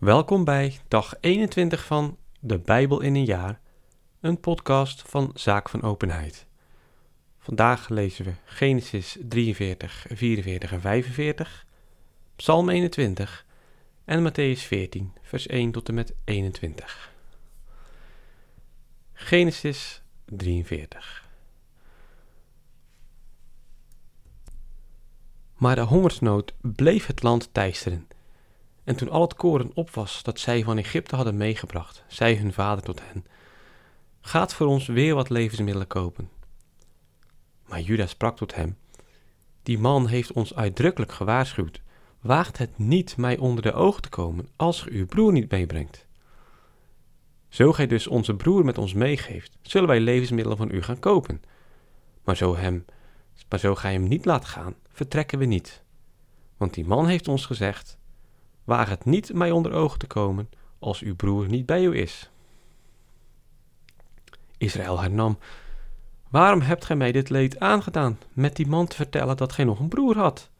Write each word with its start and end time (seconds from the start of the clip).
Welkom 0.00 0.44
bij 0.44 0.78
dag 0.88 1.14
21 1.20 1.84
van 1.84 2.18
De 2.40 2.58
Bijbel 2.58 3.00
in 3.00 3.14
een 3.14 3.24
jaar, 3.24 3.60
een 4.20 4.40
podcast 4.40 5.02
van 5.02 5.30
Zaak 5.34 5.68
van 5.68 5.82
Openheid. 5.82 6.46
Vandaag 7.38 7.88
lezen 7.88 8.24
we 8.24 8.32
Genesis 8.44 9.16
43, 9.20 10.06
44 10.08 10.72
en 10.72 10.80
45, 10.80 11.66
Psalm 12.36 12.68
21 12.68 13.46
en 14.04 14.28
Matthäus 14.28 14.60
14, 14.60 15.12
vers 15.22 15.46
1 15.46 15.70
tot 15.70 15.88
en 15.88 15.94
met 15.94 16.14
21. 16.24 17.12
Genesis 19.12 20.02
43. 20.24 21.28
Maar 25.54 25.74
de 25.74 25.80
hongersnood 25.80 26.54
bleef 26.60 27.06
het 27.06 27.22
land 27.22 27.48
teisteren. 27.52 28.08
En 28.84 28.96
toen 28.96 29.10
al 29.10 29.20
het 29.20 29.34
koren 29.34 29.70
op 29.74 29.90
was 29.90 30.22
dat 30.22 30.38
zij 30.38 30.62
van 30.62 30.78
Egypte 30.78 31.16
hadden 31.16 31.36
meegebracht, 31.36 32.04
zei 32.08 32.36
hun 32.36 32.52
vader 32.52 32.84
tot 32.84 33.00
hen: 33.02 33.24
Gaat 34.20 34.54
voor 34.54 34.66
ons 34.66 34.86
weer 34.86 35.14
wat 35.14 35.28
levensmiddelen 35.28 35.86
kopen. 35.86 36.30
Maar 37.66 37.80
Juda 37.80 38.06
sprak 38.06 38.36
tot 38.36 38.54
hem: 38.54 38.76
Die 39.62 39.78
man 39.78 40.06
heeft 40.06 40.32
ons 40.32 40.54
uitdrukkelijk 40.54 41.12
gewaarschuwd. 41.12 41.80
Waagt 42.20 42.58
het 42.58 42.78
niet 42.78 43.16
mij 43.16 43.38
onder 43.38 43.62
de 43.62 43.72
ogen 43.72 44.02
te 44.02 44.08
komen 44.08 44.48
als 44.56 44.82
ge 44.82 44.90
uw 44.90 45.06
broer 45.06 45.32
niet 45.32 45.50
meebrengt. 45.50 46.06
Zo 47.48 47.72
gij 47.72 47.86
dus 47.86 48.06
onze 48.06 48.34
broer 48.34 48.64
met 48.64 48.78
ons 48.78 48.92
meegeeft, 48.92 49.58
zullen 49.62 49.88
wij 49.88 50.00
levensmiddelen 50.00 50.56
van 50.56 50.70
u 50.70 50.82
gaan 50.82 50.98
kopen. 50.98 51.42
Maar 52.24 52.36
zo, 52.36 52.56
hem, 52.56 52.84
maar 53.48 53.58
zo 53.58 53.74
gij 53.74 53.92
hem 53.92 54.08
niet 54.08 54.24
laat 54.24 54.44
gaan, 54.44 54.74
vertrekken 54.88 55.38
we 55.38 55.44
niet. 55.44 55.82
Want 56.56 56.74
die 56.74 56.86
man 56.86 57.06
heeft 57.06 57.28
ons 57.28 57.46
gezegd: 57.46 57.98
Waag 58.70 58.88
het 58.88 59.04
niet 59.04 59.32
mij 59.32 59.50
onder 59.50 59.72
ogen 59.72 59.98
te 59.98 60.06
komen 60.06 60.50
als 60.78 61.00
uw 61.00 61.16
broer 61.16 61.48
niet 61.48 61.66
bij 61.66 61.84
u 61.84 61.96
is. 61.96 62.30
Israël 64.58 65.00
hernam: 65.00 65.38
Waarom 66.28 66.60
hebt 66.60 66.84
gij 66.84 66.96
mij 66.96 67.12
dit 67.12 67.30
leed 67.30 67.60
aangedaan 67.60 68.18
met 68.32 68.56
die 68.56 68.66
man 68.66 68.86
te 68.86 68.96
vertellen 68.96 69.36
dat 69.36 69.52
gij 69.52 69.64
nog 69.64 69.78
een 69.78 69.88
broer 69.88 70.16
had? 70.16 70.50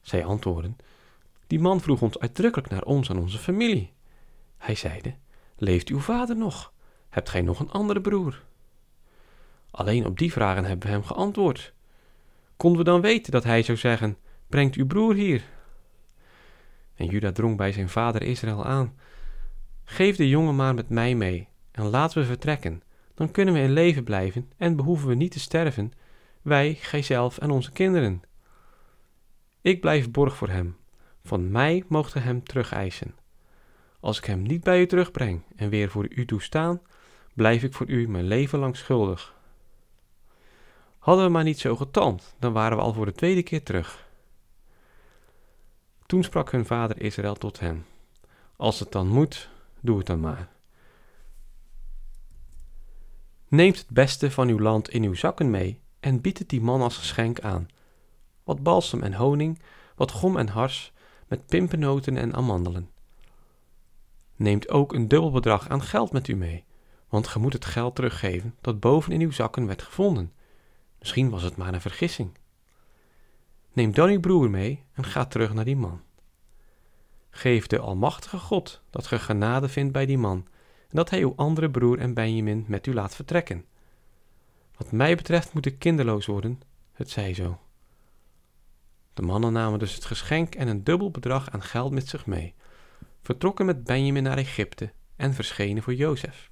Zij 0.00 0.24
antwoordden: 0.24 0.76
Die 1.46 1.60
man 1.60 1.80
vroeg 1.80 2.02
ons 2.02 2.18
uitdrukkelijk 2.18 2.70
naar 2.70 2.84
ons 2.84 3.08
en 3.08 3.18
onze 3.18 3.38
familie. 3.38 3.92
Hij 4.58 4.74
zeide: 4.74 5.14
Leeft 5.56 5.88
uw 5.88 6.00
vader 6.00 6.36
nog? 6.36 6.72
Hebt 7.08 7.30
gij 7.30 7.42
nog 7.42 7.60
een 7.60 7.70
andere 7.70 8.00
broer? 8.00 8.42
Alleen 9.70 10.06
op 10.06 10.18
die 10.18 10.32
vragen 10.32 10.64
hebben 10.64 10.86
we 10.86 10.92
hem 10.92 11.04
geantwoord. 11.04 11.72
Konden 12.56 12.78
we 12.78 12.84
dan 12.84 13.00
weten 13.00 13.32
dat 13.32 13.44
hij 13.44 13.62
zou 13.62 13.78
zeggen: 13.78 14.16
Brengt 14.46 14.74
uw 14.74 14.86
broer 14.86 15.14
hier? 15.14 15.54
En 16.96 17.06
Juda 17.06 17.32
drong 17.32 17.56
bij 17.56 17.72
zijn 17.72 17.88
vader 17.88 18.22
Israël 18.22 18.64
aan: 18.64 18.94
Geef 19.84 20.16
de 20.16 20.28
jongen 20.28 20.56
maar 20.56 20.74
met 20.74 20.88
mij 20.88 21.14
mee 21.14 21.48
en 21.72 21.84
laten 21.84 22.20
we 22.20 22.26
vertrekken. 22.26 22.82
Dan 23.14 23.30
kunnen 23.30 23.54
we 23.54 23.60
in 23.60 23.72
leven 23.72 24.04
blijven 24.04 24.52
en 24.56 24.76
behoeven 24.76 25.08
we 25.08 25.14
niet 25.14 25.32
te 25.32 25.40
sterven, 25.40 25.92
wij, 26.42 26.74
gijzelf 26.74 27.38
en 27.38 27.50
onze 27.50 27.72
kinderen. 27.72 28.22
Ik 29.60 29.80
blijf 29.80 30.10
borg 30.10 30.36
voor 30.36 30.48
hem. 30.48 30.76
Van 31.24 31.50
mij 31.50 31.84
moogt 31.88 32.14
u 32.14 32.20
hem 32.20 32.44
terugeisen. 32.44 33.14
Als 34.00 34.18
ik 34.18 34.24
hem 34.24 34.42
niet 34.42 34.62
bij 34.62 34.80
u 34.80 34.86
terugbreng 34.86 35.42
en 35.56 35.68
weer 35.68 35.88
voor 35.88 36.06
u 36.08 36.24
toestaan, 36.24 36.80
blijf 37.34 37.62
ik 37.62 37.74
voor 37.74 37.88
u 37.88 38.08
mijn 38.08 38.24
leven 38.24 38.58
lang 38.58 38.76
schuldig. 38.76 39.34
Hadden 40.98 41.24
we 41.24 41.30
maar 41.30 41.44
niet 41.44 41.58
zo 41.58 41.76
getalmd, 41.76 42.34
dan 42.38 42.52
waren 42.52 42.76
we 42.76 42.82
al 42.82 42.92
voor 42.92 43.06
de 43.06 43.12
tweede 43.12 43.42
keer 43.42 43.62
terug. 43.62 44.05
Toen 46.06 46.22
sprak 46.22 46.50
hun 46.50 46.66
vader 46.66 47.00
Israël 47.00 47.34
tot 47.34 47.60
hem: 47.60 47.84
Als 48.56 48.78
het 48.80 48.92
dan 48.92 49.08
moet, 49.08 49.48
doe 49.80 49.98
het 49.98 50.06
dan 50.06 50.20
maar. 50.20 50.48
Neemt 53.48 53.78
het 53.78 53.88
beste 53.90 54.30
van 54.30 54.48
uw 54.48 54.58
land 54.58 54.88
in 54.88 55.02
uw 55.02 55.14
zakken 55.14 55.50
mee 55.50 55.80
en 56.00 56.20
biedt 56.20 56.38
het 56.38 56.48
die 56.48 56.60
man 56.60 56.82
als 56.82 56.96
geschenk 56.96 57.40
aan. 57.40 57.68
Wat 58.44 58.62
balsem 58.62 59.02
en 59.02 59.14
honing, 59.14 59.60
wat 59.94 60.10
gom 60.10 60.36
en 60.36 60.48
hars, 60.48 60.92
met 61.28 61.46
pimpernoten 61.46 62.16
en 62.16 62.34
amandelen. 62.34 62.90
Neemt 64.36 64.68
ook 64.68 64.92
een 64.92 65.08
dubbel 65.08 65.30
bedrag 65.30 65.68
aan 65.68 65.82
geld 65.82 66.12
met 66.12 66.28
u 66.28 66.36
mee, 66.36 66.64
want 67.08 67.26
ge 67.26 67.38
moet 67.38 67.52
het 67.52 67.64
geld 67.64 67.94
teruggeven 67.94 68.54
dat 68.60 68.80
boven 68.80 69.12
in 69.12 69.20
uw 69.20 69.30
zakken 69.30 69.66
werd 69.66 69.82
gevonden. 69.82 70.32
Misschien 70.98 71.30
was 71.30 71.42
het 71.42 71.56
maar 71.56 71.74
een 71.74 71.80
vergissing. 71.80 72.30
Neem 73.76 73.92
dan 73.92 74.08
uw 74.08 74.20
broer 74.20 74.50
mee 74.50 74.84
en 74.92 75.04
ga 75.04 75.24
terug 75.24 75.54
naar 75.54 75.64
die 75.64 75.76
man. 75.76 76.02
Geef 77.30 77.66
de 77.66 77.78
Almachtige 77.78 78.38
God 78.38 78.82
dat 78.90 79.06
ge 79.06 79.18
genade 79.18 79.68
vindt 79.68 79.92
bij 79.92 80.06
die 80.06 80.18
man 80.18 80.46
en 80.88 80.96
dat 80.96 81.10
hij 81.10 81.20
uw 81.20 81.32
andere 81.36 81.70
broer 81.70 81.98
en 81.98 82.14
Benjamin 82.14 82.64
met 82.68 82.86
u 82.86 82.94
laat 82.94 83.14
vertrekken. 83.14 83.64
Wat 84.76 84.92
mij 84.92 85.16
betreft 85.16 85.52
moet 85.52 85.66
ik 85.66 85.78
kinderloos 85.78 86.26
worden, 86.26 86.60
het 86.92 87.10
zij 87.10 87.34
zo. 87.34 87.60
De 89.14 89.22
mannen 89.22 89.52
namen 89.52 89.78
dus 89.78 89.94
het 89.94 90.04
geschenk 90.04 90.54
en 90.54 90.68
een 90.68 90.84
dubbel 90.84 91.10
bedrag 91.10 91.50
aan 91.50 91.62
geld 91.62 91.92
met 91.92 92.08
zich 92.08 92.26
mee, 92.26 92.54
vertrokken 93.22 93.66
met 93.66 93.84
Benjamin 93.84 94.22
naar 94.22 94.38
Egypte 94.38 94.92
en 95.16 95.34
verschenen 95.34 95.82
voor 95.82 95.94
Jozef. 95.94 96.50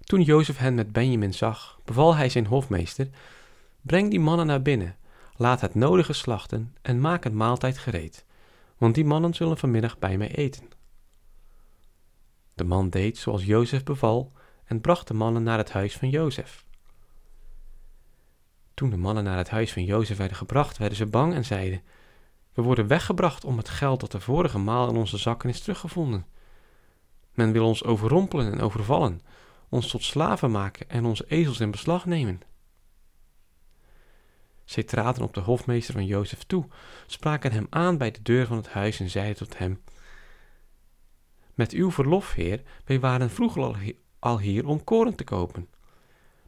Toen 0.00 0.22
Jozef 0.22 0.56
hen 0.56 0.74
met 0.74 0.92
Benjamin 0.92 1.34
zag, 1.34 1.80
beval 1.84 2.14
hij 2.14 2.28
zijn 2.28 2.46
hofmeester: 2.46 3.08
Breng 3.82 4.10
die 4.10 4.20
mannen 4.20 4.46
naar 4.46 4.62
binnen, 4.62 4.96
laat 5.36 5.60
het 5.60 5.74
nodige 5.74 6.12
slachten 6.12 6.74
en 6.82 7.00
maak 7.00 7.24
een 7.24 7.36
maaltijd 7.36 7.78
gereed, 7.78 8.24
want 8.78 8.94
die 8.94 9.04
mannen 9.04 9.34
zullen 9.34 9.58
vanmiddag 9.58 9.98
bij 9.98 10.16
mij 10.16 10.34
eten. 10.34 10.68
De 12.54 12.64
man 12.64 12.90
deed 12.90 13.18
zoals 13.18 13.44
Jozef 13.44 13.82
beval 13.82 14.32
en 14.64 14.80
bracht 14.80 15.08
de 15.08 15.14
mannen 15.14 15.42
naar 15.42 15.58
het 15.58 15.72
huis 15.72 15.96
van 15.96 16.08
Jozef. 16.08 16.64
Toen 18.74 18.90
de 18.90 18.96
mannen 18.96 19.24
naar 19.24 19.36
het 19.36 19.50
huis 19.50 19.72
van 19.72 19.84
Jozef 19.84 20.16
werden 20.16 20.36
gebracht, 20.36 20.78
werden 20.78 20.96
ze 20.96 21.06
bang 21.06 21.34
en 21.34 21.44
zeiden: 21.44 21.82
We 22.52 22.62
worden 22.62 22.86
weggebracht 22.86 23.44
om 23.44 23.56
het 23.56 23.68
geld 23.68 24.00
dat 24.00 24.12
de 24.12 24.20
vorige 24.20 24.58
maal 24.58 24.88
in 24.88 24.96
onze 24.96 25.18
zakken 25.18 25.48
is 25.48 25.60
teruggevonden. 25.60 26.26
Men 27.34 27.52
wil 27.52 27.66
ons 27.66 27.84
overrompelen 27.84 28.52
en 28.52 28.60
overvallen, 28.60 29.20
ons 29.68 29.88
tot 29.90 30.02
slaven 30.02 30.50
maken 30.50 30.88
en 30.88 31.04
onze 31.04 31.24
ezels 31.28 31.60
in 31.60 31.70
beslag 31.70 32.06
nemen. 32.06 32.40
Zij 34.72 34.82
traden 34.82 35.22
op 35.22 35.34
de 35.34 35.40
hofmeester 35.40 35.94
van 35.94 36.06
Jozef 36.06 36.42
toe, 36.42 36.64
spraken 37.06 37.52
hem 37.52 37.66
aan 37.70 37.98
bij 37.98 38.10
de 38.10 38.22
deur 38.22 38.46
van 38.46 38.56
het 38.56 38.68
huis 38.68 39.00
en 39.00 39.10
zeiden 39.10 39.36
tot 39.36 39.58
hem: 39.58 39.82
Met 41.54 41.72
uw 41.72 41.90
verlof, 41.90 42.32
heer, 42.32 42.62
wij 42.84 43.00
waren 43.00 43.30
vroeger 43.30 43.94
al 44.18 44.38
hier 44.38 44.66
om 44.66 44.84
koren 44.84 45.14
te 45.14 45.24
kopen. 45.24 45.68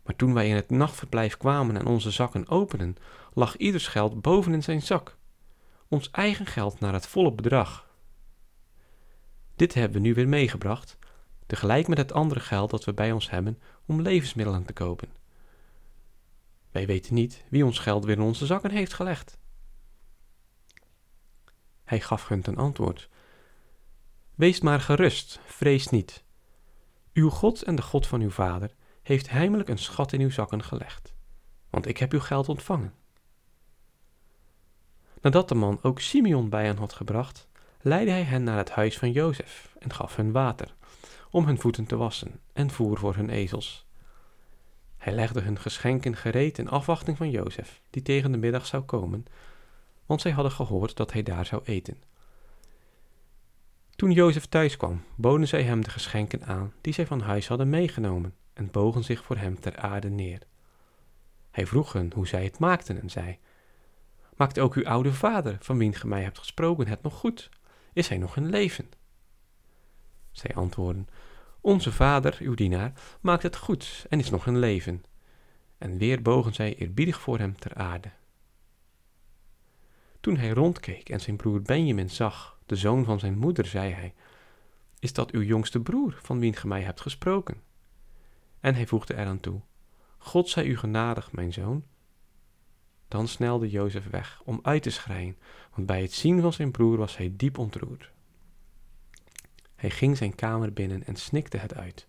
Maar 0.04 0.16
toen 0.16 0.34
wij 0.34 0.48
in 0.48 0.54
het 0.54 0.70
nachtverblijf 0.70 1.36
kwamen 1.36 1.76
en 1.76 1.86
onze 1.86 2.10
zakken 2.10 2.48
openden, 2.48 2.96
lag 3.32 3.56
ieders 3.56 3.86
geld 3.86 4.20
boven 4.20 4.52
in 4.52 4.62
zijn 4.62 4.82
zak. 4.82 5.16
Ons 5.88 6.10
eigen 6.10 6.46
geld 6.46 6.80
naar 6.80 6.92
het 6.92 7.06
volle 7.06 7.32
bedrag. 7.32 7.88
Dit 9.56 9.74
hebben 9.74 10.02
we 10.02 10.08
nu 10.08 10.14
weer 10.14 10.28
meegebracht, 10.28 10.98
tegelijk 11.46 11.88
met 11.88 11.98
het 11.98 12.12
andere 12.12 12.40
geld 12.40 12.70
dat 12.70 12.84
we 12.84 12.94
bij 12.94 13.12
ons 13.12 13.30
hebben 13.30 13.58
om 13.86 14.02
levensmiddelen 14.02 14.64
te 14.64 14.72
kopen. 14.72 15.23
Wij 16.74 16.86
weten 16.86 17.14
niet 17.14 17.44
wie 17.48 17.64
ons 17.64 17.78
geld 17.78 18.04
weer 18.04 18.16
in 18.16 18.22
onze 18.22 18.46
zakken 18.46 18.70
heeft 18.70 18.92
gelegd. 18.92 19.38
Hij 21.84 22.00
gaf 22.00 22.28
hun 22.28 22.42
ten 22.42 22.56
antwoord: 22.56 23.08
Wees 24.34 24.60
maar 24.60 24.80
gerust, 24.80 25.40
vrees 25.44 25.88
niet. 25.88 26.24
Uw 27.12 27.30
God 27.30 27.62
en 27.62 27.74
de 27.74 27.82
God 27.82 28.06
van 28.06 28.20
uw 28.20 28.30
vader 28.30 28.74
heeft 29.02 29.30
heimelijk 29.30 29.68
een 29.68 29.78
schat 29.78 30.12
in 30.12 30.20
uw 30.20 30.30
zakken 30.30 30.62
gelegd, 30.62 31.14
want 31.70 31.86
ik 31.86 31.98
heb 31.98 32.12
uw 32.12 32.20
geld 32.20 32.48
ontvangen. 32.48 32.94
Nadat 35.20 35.48
de 35.48 35.54
man 35.54 35.78
ook 35.82 36.00
Simeon 36.00 36.48
bij 36.48 36.66
hen 36.66 36.76
had 36.78 36.92
gebracht, 36.92 37.48
leidde 37.80 38.10
hij 38.10 38.24
hen 38.24 38.42
naar 38.42 38.58
het 38.58 38.70
huis 38.70 38.98
van 38.98 39.12
Jozef 39.12 39.76
en 39.78 39.92
gaf 39.92 40.16
hun 40.16 40.32
water, 40.32 40.74
om 41.30 41.46
hun 41.46 41.60
voeten 41.60 41.86
te 41.86 41.96
wassen, 41.96 42.40
en 42.52 42.70
voer 42.70 42.98
voor 42.98 43.14
hun 43.14 43.30
ezels. 43.30 43.86
Hij 45.04 45.12
legde 45.12 45.40
hun 45.40 45.58
geschenken 45.58 46.16
gereed 46.16 46.58
in 46.58 46.68
afwachting 46.68 47.16
van 47.16 47.30
Jozef, 47.30 47.80
die 47.90 48.02
tegen 48.02 48.32
de 48.32 48.38
middag 48.38 48.66
zou 48.66 48.82
komen, 48.82 49.24
want 50.06 50.20
zij 50.20 50.30
hadden 50.30 50.52
gehoord 50.52 50.96
dat 50.96 51.12
hij 51.12 51.22
daar 51.22 51.46
zou 51.46 51.62
eten. 51.64 52.02
Toen 53.96 54.10
Jozef 54.10 54.46
thuis 54.46 54.76
kwam, 54.76 55.02
boden 55.14 55.48
zij 55.48 55.62
hem 55.62 55.84
de 55.84 55.90
geschenken 55.90 56.44
aan 56.44 56.72
die 56.80 56.92
zij 56.92 57.06
van 57.06 57.20
huis 57.20 57.48
hadden 57.48 57.70
meegenomen 57.70 58.34
en 58.52 58.70
bogen 58.70 59.04
zich 59.04 59.24
voor 59.24 59.36
hem 59.36 59.60
ter 59.60 59.76
aarde 59.76 60.10
neer. 60.10 60.40
Hij 61.50 61.66
vroeg 61.66 61.92
hen 61.92 62.12
hoe 62.14 62.26
zij 62.26 62.44
het 62.44 62.58
maakten 62.58 63.00
en 63.00 63.10
zei: 63.10 63.38
Maakt 64.36 64.58
ook 64.58 64.74
uw 64.74 64.86
oude 64.86 65.12
vader, 65.12 65.56
van 65.60 65.78
wien 65.78 65.94
ge 65.94 66.06
mij 66.06 66.22
hebt 66.22 66.38
gesproken, 66.38 66.88
het 66.88 67.02
nog 67.02 67.14
goed? 67.14 67.48
Is 67.92 68.08
hij 68.08 68.18
nog 68.18 68.36
in 68.36 68.50
leven? 68.50 68.90
Zij 70.30 70.54
antwoordden: 70.54 71.08
Onze 71.64 71.92
vader, 71.92 72.36
uw 72.40 72.54
dienaar, 72.54 72.92
maakt 73.20 73.42
het 73.42 73.56
goed 73.56 74.06
en 74.08 74.18
is 74.18 74.30
nog 74.30 74.46
in 74.46 74.58
leven. 74.58 75.04
En 75.78 75.98
weer 75.98 76.22
bogen 76.22 76.54
zij 76.54 76.76
eerbiedig 76.76 77.20
voor 77.20 77.38
hem 77.38 77.58
ter 77.58 77.74
aarde. 77.74 78.10
Toen 80.20 80.36
hij 80.36 80.50
rondkeek 80.50 81.08
en 81.08 81.20
zijn 81.20 81.36
broer 81.36 81.62
Benjamin 81.62 82.10
zag, 82.10 82.58
de 82.66 82.76
zoon 82.76 83.04
van 83.04 83.18
zijn 83.18 83.38
moeder, 83.38 83.66
zei 83.66 83.92
hij: 83.92 84.14
Is 84.98 85.12
dat 85.12 85.30
uw 85.30 85.42
jongste 85.42 85.80
broer 85.80 86.18
van 86.22 86.38
wien 86.38 86.56
ge 86.56 86.66
mij 86.66 86.82
hebt 86.82 87.00
gesproken? 87.00 87.62
En 88.60 88.74
hij 88.74 88.86
voegde 88.86 89.16
eraan 89.16 89.40
toe: 89.40 89.60
God 90.18 90.48
zij 90.48 90.64
u 90.64 90.76
genadig, 90.76 91.32
mijn 91.32 91.52
zoon. 91.52 91.84
Dan 93.08 93.28
snelde 93.28 93.70
Jozef 93.70 94.10
weg 94.10 94.42
om 94.44 94.58
uit 94.62 94.82
te 94.82 94.90
schreien, 94.90 95.38
want 95.74 95.86
bij 95.86 96.02
het 96.02 96.12
zien 96.12 96.40
van 96.40 96.52
zijn 96.52 96.70
broer 96.70 96.96
was 96.96 97.16
hij 97.16 97.32
diep 97.36 97.58
ontroerd. 97.58 98.13
Hij 99.84 99.92
ging 99.92 100.16
zijn 100.16 100.34
kamer 100.34 100.72
binnen 100.72 101.06
en 101.06 101.16
snikte 101.16 101.56
het 101.56 101.74
uit. 101.74 102.06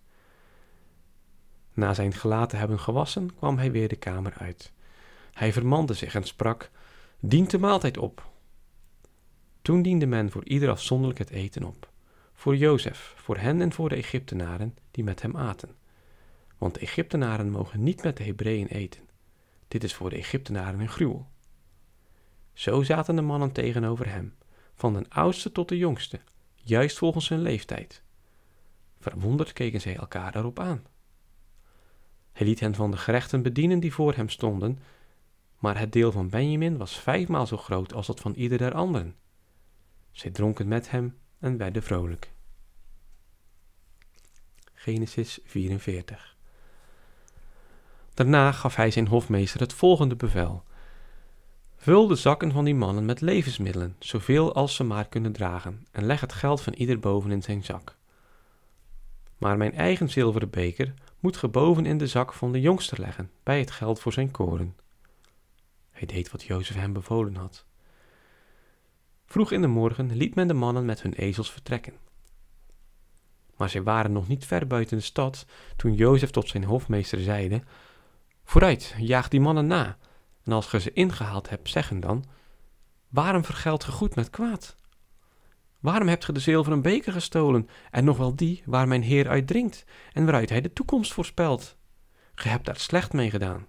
Na 1.72 1.94
zijn 1.94 2.12
gelaat 2.12 2.48
te 2.48 2.56
hebben 2.56 2.78
gewassen, 2.78 3.34
kwam 3.34 3.58
hij 3.58 3.70
weer 3.70 3.88
de 3.88 3.96
kamer 3.96 4.32
uit. 4.38 4.72
Hij 5.32 5.52
vermande 5.52 5.94
zich 5.94 6.14
en 6.14 6.24
sprak: 6.24 6.70
Dient 7.20 7.50
de 7.50 7.58
maaltijd 7.58 7.98
op. 7.98 8.30
Toen 9.62 9.82
diende 9.82 10.06
men 10.06 10.30
voor 10.30 10.44
ieder 10.44 10.70
afzonderlijk 10.70 11.18
het 11.18 11.30
eten 11.30 11.64
op. 11.64 11.90
Voor 12.32 12.56
Jozef, 12.56 13.14
voor 13.16 13.36
hen 13.36 13.60
en 13.60 13.72
voor 13.72 13.88
de 13.88 13.96
Egyptenaren 13.96 14.76
die 14.90 15.04
met 15.04 15.22
hem 15.22 15.36
aten. 15.36 15.76
Want 16.58 16.74
de 16.74 16.80
Egyptenaren 16.80 17.50
mogen 17.50 17.82
niet 17.82 18.02
met 18.02 18.16
de 18.16 18.24
Hebreeën 18.24 18.66
eten. 18.66 19.08
Dit 19.68 19.84
is 19.84 19.94
voor 19.94 20.10
de 20.10 20.16
Egyptenaren 20.16 20.80
een 20.80 20.88
gruwel. 20.88 21.28
Zo 22.52 22.82
zaten 22.82 23.16
de 23.16 23.22
mannen 23.22 23.52
tegenover 23.52 24.08
hem, 24.08 24.34
van 24.74 24.92
de 24.92 25.04
oudste 25.08 25.52
tot 25.52 25.68
de 25.68 25.76
jongste, 25.76 26.20
juist 26.68 26.98
volgens 26.98 27.28
hun 27.28 27.42
leeftijd. 27.42 28.02
Verwonderd 29.00 29.52
keken 29.52 29.80
zij 29.80 29.96
elkaar 29.96 30.32
daarop 30.32 30.58
aan. 30.58 30.84
Hij 32.32 32.46
liet 32.46 32.60
hen 32.60 32.74
van 32.74 32.90
de 32.90 32.96
gerechten 32.96 33.42
bedienen 33.42 33.80
die 33.80 33.92
voor 33.92 34.14
hem 34.14 34.28
stonden, 34.28 34.78
maar 35.58 35.78
het 35.78 35.92
deel 35.92 36.12
van 36.12 36.28
Benjamin 36.28 36.76
was 36.76 36.98
vijfmaal 36.98 37.46
zo 37.46 37.56
groot 37.56 37.92
als 37.92 38.06
dat 38.06 38.20
van 38.20 38.34
ieder 38.34 38.58
der 38.58 38.74
anderen. 38.74 39.16
Zij 40.10 40.30
dronken 40.30 40.68
met 40.68 40.90
hem 40.90 41.18
en 41.38 41.56
werden 41.56 41.82
vrolijk. 41.82 42.32
Genesis 44.74 45.38
44 45.44 46.36
Daarna 48.14 48.52
gaf 48.52 48.76
hij 48.76 48.90
zijn 48.90 49.06
hofmeester 49.06 49.60
het 49.60 49.72
volgende 49.72 50.16
bevel. 50.16 50.64
Vul 51.76 52.06
de 52.06 52.14
zakken 52.14 52.52
van 52.52 52.64
die 52.64 52.74
mannen 52.74 53.04
met 53.04 53.20
levensmiddelen, 53.20 53.96
zoveel 53.98 54.54
als 54.54 54.74
ze 54.74 54.84
maar 54.84 55.08
kunnen 55.08 55.32
dragen, 55.32 55.86
en 55.90 56.04
leg 56.04 56.20
het 56.20 56.32
geld 56.32 56.60
van 56.60 56.72
ieder 56.72 56.98
boven 56.98 57.30
in 57.30 57.42
zijn 57.42 57.64
zak. 57.64 57.96
Maar 59.38 59.56
mijn 59.56 59.74
eigen 59.74 60.08
zilveren 60.08 60.50
beker 60.50 60.94
moet 61.20 61.36
ge 61.36 61.48
boven 61.48 61.86
in 61.86 61.98
de 61.98 62.06
zak 62.06 62.32
van 62.32 62.52
de 62.52 62.60
jongste 62.60 63.00
leggen, 63.00 63.30
bij 63.42 63.58
het 63.58 63.70
geld 63.70 64.00
voor 64.00 64.12
zijn 64.12 64.30
koren. 64.30 64.76
Hij 65.90 66.06
deed 66.06 66.30
wat 66.30 66.42
Jozef 66.42 66.76
hem 66.76 66.92
bevolen 66.92 67.36
had. 67.36 67.64
Vroeg 69.26 69.52
in 69.52 69.60
de 69.60 69.66
morgen 69.66 70.16
liet 70.16 70.34
men 70.34 70.48
de 70.48 70.54
mannen 70.54 70.84
met 70.84 71.02
hun 71.02 71.12
ezels 71.12 71.50
vertrekken. 71.50 71.94
Maar 73.56 73.68
zij 73.70 73.82
waren 73.82 74.12
nog 74.12 74.28
niet 74.28 74.46
ver 74.46 74.66
buiten 74.66 74.96
de 74.96 75.02
stad 75.02 75.46
toen 75.76 75.94
Jozef 75.94 76.30
tot 76.30 76.48
zijn 76.48 76.64
hofmeester 76.64 77.20
zeide: 77.20 77.62
Vooruit, 78.44 78.94
jaag 78.98 79.28
die 79.28 79.40
mannen 79.40 79.66
na, 79.66 79.98
en 80.46 80.52
als 80.52 80.66
ge 80.66 80.80
ze 80.80 80.92
ingehaald 80.92 81.48
hebt, 81.48 81.68
zeggen 81.68 82.00
dan: 82.00 82.24
Waarom 83.08 83.44
vergeldt 83.44 83.84
ge 83.84 83.92
goed 83.92 84.14
met 84.14 84.30
kwaad? 84.30 84.76
Waarom 85.80 86.08
hebt 86.08 86.24
ge 86.24 86.32
de 86.32 86.40
zilveren 86.40 86.82
beker 86.82 87.12
gestolen, 87.12 87.68
en 87.90 88.04
nog 88.04 88.16
wel 88.16 88.36
die 88.36 88.62
waar 88.66 88.88
mijn 88.88 89.02
heer 89.02 89.28
uit 89.28 89.46
drinkt, 89.46 89.84
en 90.12 90.24
waaruit 90.24 90.48
hij 90.48 90.60
de 90.60 90.72
toekomst 90.72 91.12
voorspelt? 91.12 91.76
Ge 92.34 92.48
hebt 92.48 92.64
daar 92.64 92.78
slecht 92.78 93.12
mee 93.12 93.30
gedaan. 93.30 93.66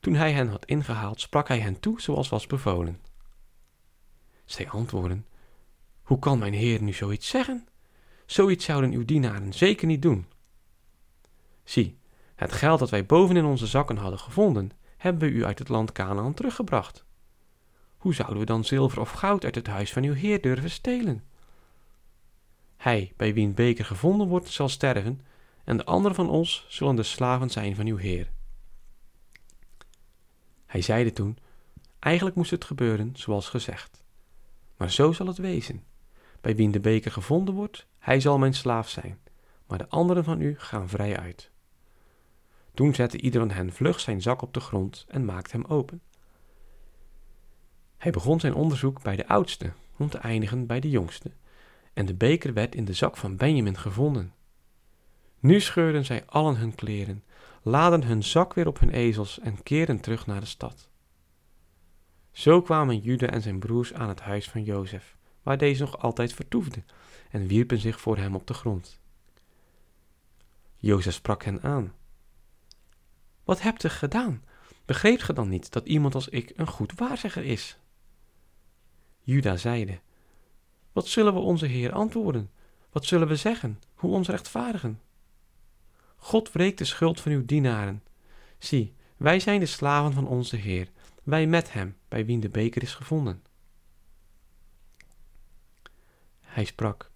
Toen 0.00 0.14
hij 0.14 0.32
hen 0.32 0.48
had 0.48 0.64
ingehaald, 0.64 1.20
sprak 1.20 1.48
hij 1.48 1.60
hen 1.60 1.80
toe 1.80 2.00
zoals 2.00 2.28
was 2.28 2.46
bevolen. 2.46 3.00
Zij 4.44 4.68
antwoorden: 4.68 5.26
Hoe 6.02 6.18
kan 6.18 6.38
mijn 6.38 6.54
heer 6.54 6.82
nu 6.82 6.92
zoiets 6.92 7.28
zeggen? 7.28 7.68
Zoiets 8.26 8.64
zouden 8.64 8.92
uw 8.92 9.04
dienaren 9.04 9.52
zeker 9.52 9.86
niet 9.86 10.02
doen. 10.02 10.26
Zie, 11.64 11.98
het 12.34 12.52
geld 12.52 12.78
dat 12.78 12.90
wij 12.90 13.06
boven 13.06 13.36
in 13.36 13.44
onze 13.44 13.66
zakken 13.66 13.96
hadden 13.96 14.18
gevonden, 14.18 14.70
hebben 14.96 15.28
we 15.28 15.34
u 15.34 15.44
uit 15.44 15.58
het 15.58 15.68
land 15.68 15.92
Canaan 15.92 16.34
teruggebracht. 16.34 17.04
Hoe 17.96 18.14
zouden 18.14 18.38
we 18.38 18.44
dan 18.44 18.64
zilver 18.64 19.00
of 19.00 19.10
goud 19.10 19.44
uit 19.44 19.54
het 19.54 19.66
huis 19.66 19.92
van 19.92 20.02
uw 20.02 20.12
heer 20.12 20.40
durven 20.40 20.70
stelen? 20.70 21.24
Hij, 22.76 23.12
bij 23.16 23.34
wien 23.34 23.54
beker 23.54 23.84
gevonden 23.84 24.28
wordt, 24.28 24.48
zal 24.48 24.68
sterven, 24.68 25.20
en 25.64 25.76
de 25.76 25.84
anderen 25.84 26.14
van 26.14 26.28
ons 26.28 26.66
zullen 26.68 26.96
de 26.96 27.02
slaven 27.02 27.50
zijn 27.50 27.76
van 27.76 27.86
uw 27.86 27.96
heer. 27.96 28.30
Hij 30.66 30.82
zeide 30.82 31.12
toen: 31.12 31.38
Eigenlijk 31.98 32.36
moest 32.36 32.50
het 32.50 32.64
gebeuren 32.64 33.10
zoals 33.14 33.48
gezegd. 33.48 34.02
Maar 34.76 34.90
zo 34.90 35.12
zal 35.12 35.26
het 35.26 35.38
wezen. 35.38 35.84
Bij 36.40 36.56
wien 36.56 36.70
de 36.70 36.80
beker 36.80 37.10
gevonden 37.10 37.54
wordt, 37.54 37.86
hij 37.98 38.20
zal 38.20 38.38
mijn 38.38 38.54
slaaf 38.54 38.88
zijn, 38.88 39.18
maar 39.66 39.78
de 39.78 39.88
anderen 39.88 40.24
van 40.24 40.40
u 40.40 40.54
gaan 40.58 40.88
vrij 40.88 41.18
uit. 41.18 41.50
Toen 42.74 42.94
zette 42.94 43.20
ieder 43.20 43.40
van 43.40 43.50
hen 43.50 43.72
vlug 43.72 44.00
zijn 44.00 44.22
zak 44.22 44.42
op 44.42 44.54
de 44.54 44.60
grond 44.60 45.04
en 45.08 45.24
maakte 45.24 45.56
hem 45.56 45.64
open. 45.64 46.02
Hij 47.96 48.12
begon 48.12 48.40
zijn 48.40 48.54
onderzoek 48.54 49.02
bij 49.02 49.16
de 49.16 49.28
oudste, 49.28 49.72
om 49.96 50.08
te 50.08 50.18
eindigen 50.18 50.66
bij 50.66 50.80
de 50.80 50.90
jongste, 50.90 51.30
en 51.92 52.06
de 52.06 52.14
beker 52.14 52.52
werd 52.52 52.74
in 52.74 52.84
de 52.84 52.92
zak 52.92 53.16
van 53.16 53.36
Benjamin 53.36 53.76
gevonden. 53.76 54.32
Nu 55.38 55.60
scheurden 55.60 56.04
zij 56.04 56.26
allen 56.26 56.56
hun 56.56 56.74
kleren, 56.74 57.24
laden 57.62 58.04
hun 58.04 58.22
zak 58.22 58.54
weer 58.54 58.66
op 58.66 58.78
hun 58.78 58.90
ezels 58.90 59.40
en 59.40 59.62
keerden 59.62 60.00
terug 60.00 60.26
naar 60.26 60.40
de 60.40 60.46
stad. 60.46 60.88
Zo 62.30 62.62
kwamen 62.62 62.98
Juda 62.98 63.26
en 63.26 63.42
zijn 63.42 63.58
broers 63.58 63.92
aan 63.92 64.08
het 64.08 64.20
huis 64.20 64.50
van 64.50 64.62
Jozef, 64.62 65.16
waar 65.42 65.58
deze 65.58 65.82
nog 65.82 65.98
altijd 65.98 66.32
vertoefde, 66.32 66.82
en 67.30 67.46
wierpen 67.46 67.78
zich 67.78 68.00
voor 68.00 68.16
hem 68.16 68.34
op 68.34 68.46
de 68.46 68.54
grond. 68.54 69.00
Jozef 70.76 71.14
sprak 71.14 71.44
hen 71.44 71.62
aan. 71.62 71.92
Wat 73.44 73.62
hebt 73.62 73.84
u 73.84 73.88
gedaan? 73.88 74.42
Begreep 74.84 75.20
ge 75.20 75.32
dan 75.32 75.48
niet 75.48 75.72
dat 75.72 75.86
iemand 75.86 76.14
als 76.14 76.28
ik 76.28 76.52
een 76.56 76.66
goed 76.66 76.92
waarzegger 76.94 77.44
is? 77.44 77.78
Juda 79.20 79.56
zeide, 79.56 80.00
Wat 80.92 81.06
zullen 81.06 81.34
we 81.34 81.40
onze 81.40 81.66
Heer 81.66 81.92
antwoorden? 81.92 82.50
Wat 82.90 83.04
zullen 83.04 83.28
we 83.28 83.36
zeggen? 83.36 83.80
Hoe 83.94 84.14
ons 84.14 84.28
rechtvaardigen? 84.28 85.00
God 86.16 86.52
wreekt 86.52 86.78
de 86.78 86.84
schuld 86.84 87.20
van 87.20 87.32
uw 87.32 87.44
dienaren. 87.44 88.02
Zie, 88.58 88.94
wij 89.16 89.40
zijn 89.40 89.60
de 89.60 89.66
slaven 89.66 90.12
van 90.12 90.26
onze 90.26 90.56
Heer, 90.56 90.88
wij 91.22 91.46
met 91.46 91.72
hem, 91.72 91.96
bij 92.08 92.26
wien 92.26 92.40
de 92.40 92.48
beker 92.48 92.82
is 92.82 92.94
gevonden. 92.94 93.42
Hij 96.40 96.64
sprak, 96.64 97.10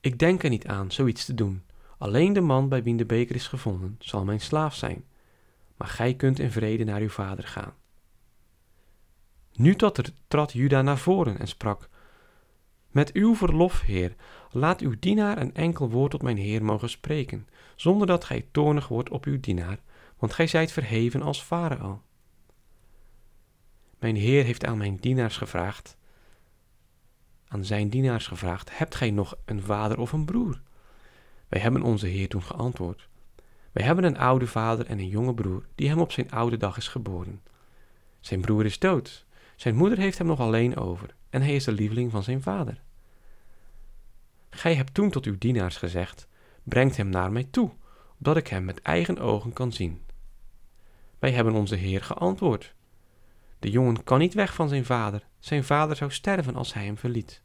Ik 0.00 0.18
denk 0.18 0.42
er 0.42 0.50
niet 0.50 0.66
aan 0.66 0.92
zoiets 0.92 1.24
te 1.24 1.34
doen. 1.34 1.62
Alleen 1.98 2.32
de 2.32 2.40
man 2.40 2.68
bij 2.68 2.82
wien 2.82 2.96
de 2.96 3.06
beker 3.06 3.34
is 3.34 3.48
gevonden 3.48 3.96
zal 3.98 4.24
mijn 4.24 4.40
slaaf 4.40 4.74
zijn, 4.74 5.04
maar 5.84 5.92
gij 5.92 6.14
kunt 6.14 6.38
in 6.38 6.50
vrede 6.50 6.84
naar 6.84 7.00
uw 7.00 7.08
vader 7.08 7.44
gaan. 7.44 7.74
Nu 9.52 9.76
trad 10.28 10.52
Juda 10.52 10.82
naar 10.82 10.98
voren 10.98 11.38
en 11.38 11.48
sprak, 11.48 11.88
Met 12.88 13.12
uw 13.12 13.34
verlof, 13.34 13.80
heer, 13.80 14.14
laat 14.50 14.80
uw 14.80 14.94
dienaar 14.98 15.38
een 15.38 15.54
enkel 15.54 15.90
woord 15.90 16.10
tot 16.10 16.22
mijn 16.22 16.36
heer 16.36 16.64
mogen 16.64 16.90
spreken, 16.90 17.48
zonder 17.76 18.06
dat 18.06 18.24
gij 18.24 18.48
toornig 18.50 18.88
wordt 18.88 19.10
op 19.10 19.24
uw 19.24 19.40
dienaar, 19.40 19.78
want 20.18 20.32
gij 20.32 20.46
zijt 20.46 20.72
verheven 20.72 21.22
als 21.22 21.42
farao. 21.42 22.02
Mijn 23.98 24.16
heer 24.16 24.44
heeft 24.44 24.64
aan 24.64 24.78
mijn 24.78 24.96
dienaars 24.96 25.36
gevraagd, 25.36 25.96
aan 27.48 27.64
zijn 27.64 27.88
dienaars 27.88 28.26
gevraagd, 28.26 28.78
hebt 28.78 28.94
gij 28.94 29.10
nog 29.10 29.36
een 29.44 29.62
vader 29.62 29.98
of 29.98 30.12
een 30.12 30.24
broer? 30.24 30.60
Wij 31.48 31.60
hebben 31.60 31.82
onze 31.82 32.06
heer 32.06 32.28
toen 32.28 32.42
geantwoord, 32.42 33.08
wij 33.74 33.84
hebben 33.84 34.04
een 34.04 34.18
oude 34.18 34.46
vader 34.46 34.86
en 34.86 34.98
een 34.98 35.08
jonge 35.08 35.34
broer, 35.34 35.66
die 35.74 35.88
hem 35.88 36.00
op 36.00 36.12
zijn 36.12 36.30
oude 36.30 36.56
dag 36.56 36.76
is 36.76 36.88
geboren. 36.88 37.42
Zijn 38.20 38.40
broer 38.40 38.64
is 38.64 38.78
dood, 38.78 39.26
zijn 39.56 39.74
moeder 39.74 39.98
heeft 39.98 40.18
hem 40.18 40.26
nog 40.26 40.40
alleen 40.40 40.76
over, 40.76 41.14
en 41.30 41.42
hij 41.42 41.54
is 41.54 41.64
de 41.64 41.72
lieveling 41.72 42.10
van 42.10 42.22
zijn 42.22 42.42
vader. 42.42 42.80
Gij 44.50 44.74
hebt 44.74 44.94
toen 44.94 45.10
tot 45.10 45.24
uw 45.24 45.38
dienaars 45.38 45.76
gezegd, 45.76 46.28
brengt 46.62 46.96
hem 46.96 47.08
naar 47.08 47.32
mij 47.32 47.44
toe, 47.50 47.70
opdat 48.18 48.36
ik 48.36 48.46
hem 48.46 48.64
met 48.64 48.82
eigen 48.82 49.18
ogen 49.18 49.52
kan 49.52 49.72
zien. 49.72 50.02
Wij 51.18 51.30
hebben 51.30 51.54
onze 51.54 51.76
Heer 51.76 52.02
geantwoord. 52.02 52.74
De 53.58 53.70
jongen 53.70 54.04
kan 54.04 54.18
niet 54.18 54.34
weg 54.34 54.54
van 54.54 54.68
zijn 54.68 54.84
vader, 54.84 55.26
zijn 55.38 55.64
vader 55.64 55.96
zou 55.96 56.10
sterven 56.10 56.56
als 56.56 56.74
hij 56.74 56.84
hem 56.84 56.98
verliet. 56.98 57.42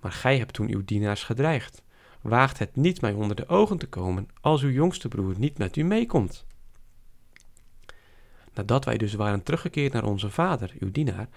Maar 0.00 0.12
gij 0.12 0.38
hebt 0.38 0.52
toen 0.52 0.70
uw 0.70 0.84
dienaars 0.84 1.22
gedreigd, 1.22 1.82
waagt 2.24 2.58
het 2.58 2.76
niet 2.76 3.00
mij 3.00 3.12
onder 3.12 3.36
de 3.36 3.48
ogen 3.48 3.78
te 3.78 3.86
komen 3.86 4.28
als 4.40 4.62
uw 4.62 4.70
jongste 4.70 5.08
broer 5.08 5.34
niet 5.38 5.58
met 5.58 5.76
u 5.76 5.82
meekomt. 5.82 6.46
Nadat 8.54 8.84
wij 8.84 8.96
dus 8.96 9.14
waren 9.14 9.42
teruggekeerd 9.42 9.92
naar 9.92 10.04
onze 10.04 10.30
vader, 10.30 10.74
uw 10.78 10.90
dienaar, 10.90 11.28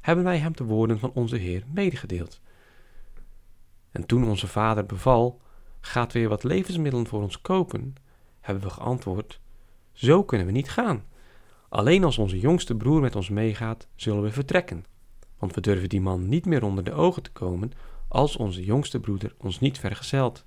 hebben 0.00 0.24
wij 0.24 0.38
hem 0.38 0.56
de 0.56 0.64
woorden 0.64 0.98
van 0.98 1.10
onze 1.14 1.36
Heer 1.36 1.64
medegedeeld. 1.72 2.40
En 3.90 4.06
toen 4.06 4.28
onze 4.28 4.46
vader 4.46 4.86
beval, 4.86 5.40
gaat 5.80 6.12
weer 6.12 6.28
wat 6.28 6.44
levensmiddelen 6.44 7.06
voor 7.06 7.22
ons 7.22 7.40
kopen, 7.40 7.94
hebben 8.40 8.64
we 8.64 8.70
geantwoord, 8.70 9.40
zo 9.92 10.24
kunnen 10.24 10.46
we 10.46 10.52
niet 10.52 10.70
gaan. 10.70 11.04
Alleen 11.68 12.04
als 12.04 12.18
onze 12.18 12.38
jongste 12.38 12.74
broer 12.74 13.00
met 13.00 13.16
ons 13.16 13.28
meegaat, 13.28 13.86
zullen 13.94 14.22
we 14.22 14.32
vertrekken. 14.32 14.84
Want 15.46 15.58
we 15.58 15.70
durven 15.70 15.88
die 15.88 16.00
man 16.00 16.28
niet 16.28 16.46
meer 16.46 16.64
onder 16.64 16.84
de 16.84 16.92
ogen 16.92 17.22
te 17.22 17.30
komen 17.30 17.72
als 18.08 18.36
onze 18.36 18.64
jongste 18.64 19.00
broeder 19.00 19.34
ons 19.38 19.60
niet 19.60 19.78
vergezelt. 19.78 20.44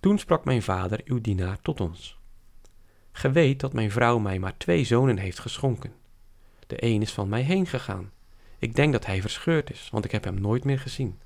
Toen 0.00 0.18
sprak 0.18 0.44
mijn 0.44 0.62
vader, 0.62 1.00
uw 1.04 1.20
dienaar, 1.20 1.60
tot 1.60 1.80
ons. 1.80 2.18
Ge 3.12 3.30
weet 3.30 3.60
dat 3.60 3.72
mijn 3.72 3.90
vrouw 3.90 4.18
mij 4.18 4.38
maar 4.38 4.56
twee 4.56 4.84
zonen 4.84 5.18
heeft 5.18 5.38
geschonken. 5.38 5.92
De 6.66 6.84
een 6.84 7.02
is 7.02 7.12
van 7.12 7.28
mij 7.28 7.42
heen 7.42 7.66
gegaan. 7.66 8.10
Ik 8.58 8.74
denk 8.74 8.92
dat 8.92 9.06
hij 9.06 9.20
verscheurd 9.20 9.70
is, 9.70 9.88
want 9.92 10.04
ik 10.04 10.10
heb 10.10 10.24
hem 10.24 10.40
nooit 10.40 10.64
meer 10.64 10.78
gezien. 10.78 11.20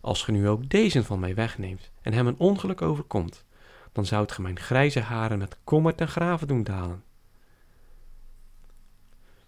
Als 0.00 0.22
ge 0.22 0.32
nu 0.32 0.48
ook 0.48 0.68
deze 0.68 1.04
van 1.04 1.20
mij 1.20 1.34
wegneemt 1.34 1.90
en 2.02 2.12
hem 2.12 2.26
een 2.26 2.38
ongeluk 2.38 2.82
overkomt, 2.82 3.44
dan 3.92 4.06
zoudt 4.06 4.32
ge 4.32 4.42
mijn 4.42 4.58
grijze 4.58 5.00
haren 5.00 5.38
met 5.38 5.56
kommer 5.64 5.94
ten 5.94 6.08
graven 6.08 6.48
doen 6.48 6.62
dalen. 6.62 7.05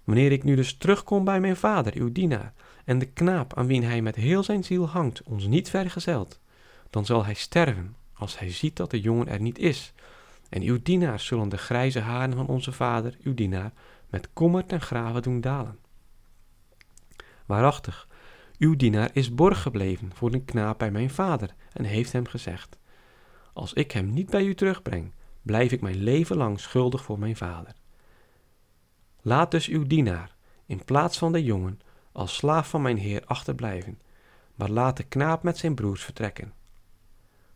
Wanneer 0.09 0.33
ik 0.33 0.45
nu 0.45 0.55
dus 0.55 0.77
terugkom 0.77 1.25
bij 1.25 1.41
mijn 1.41 1.57
vader, 1.57 1.95
uw 1.97 2.13
dienaar, 2.13 2.53
en 2.85 2.99
de 2.99 3.07
knaap 3.07 3.55
aan 3.55 3.67
wien 3.67 3.85
hij 3.85 4.03
met 4.03 4.17
heel 4.17 4.43
zijn 4.43 4.65
ziel 4.65 4.89
hangt, 4.89 5.23
ons 5.23 5.47
niet 5.47 5.71
vergezelt, 5.71 6.41
dan 6.91 7.07
zal 7.07 7.25
hij 7.25 7.35
sterven 7.35 7.97
als 8.13 8.39
hij 8.39 8.51
ziet 8.51 8.77
dat 8.77 8.91
de 8.91 9.01
jongen 9.01 9.29
er 9.29 9.41
niet 9.41 9.59
is. 9.59 9.93
En 10.49 10.63
uw 10.63 10.79
dienaars 10.83 11.27
zullen 11.27 11.49
de 11.49 11.59
grijze 11.59 12.01
haren 12.01 12.37
van 12.37 12.47
onze 12.47 12.73
vader, 12.73 13.17
uw 13.23 13.35
dienaar, 13.35 13.73
met 14.11 14.29
kommer 14.33 14.67
ten 14.67 14.81
graven 14.81 15.23
doen 15.23 15.41
dalen. 15.41 15.79
Waarachtig, 17.47 18.09
uw 18.59 18.77
dienaar 18.77 19.11
is 19.13 19.35
borg 19.35 19.63
gebleven 19.63 20.11
voor 20.15 20.31
de 20.31 20.45
knaap 20.45 20.79
bij 20.79 20.91
mijn 20.91 21.11
vader 21.11 21.55
en 21.73 21.85
heeft 21.85 22.13
hem 22.13 22.27
gezegd: 22.27 22.79
Als 23.53 23.73
ik 23.73 23.93
hem 23.93 24.11
niet 24.11 24.31
bij 24.31 24.45
u 24.45 24.55
terugbreng, 24.55 25.13
blijf 25.43 25.73
ik 25.73 25.81
mijn 25.81 26.03
leven 26.03 26.37
lang 26.37 26.61
schuldig 26.61 27.03
voor 27.03 27.19
mijn 27.19 27.37
vader. 27.37 27.78
Laat 29.29 29.51
dus 29.51 29.67
uw 29.67 29.87
dienaar, 29.87 30.35
in 30.67 30.85
plaats 30.85 31.19
van 31.19 31.33
de 31.33 31.45
jongen, 31.45 31.81
als 32.13 32.35
slaaf 32.35 32.69
van 32.69 32.83
mijn 32.83 32.97
heer 32.97 33.25
achterblijven, 33.25 34.01
maar 34.55 34.71
laat 34.71 34.97
de 34.97 35.03
knaap 35.03 35.43
met 35.43 35.59
zijn 35.59 35.75
broers 35.75 36.03
vertrekken. 36.05 36.53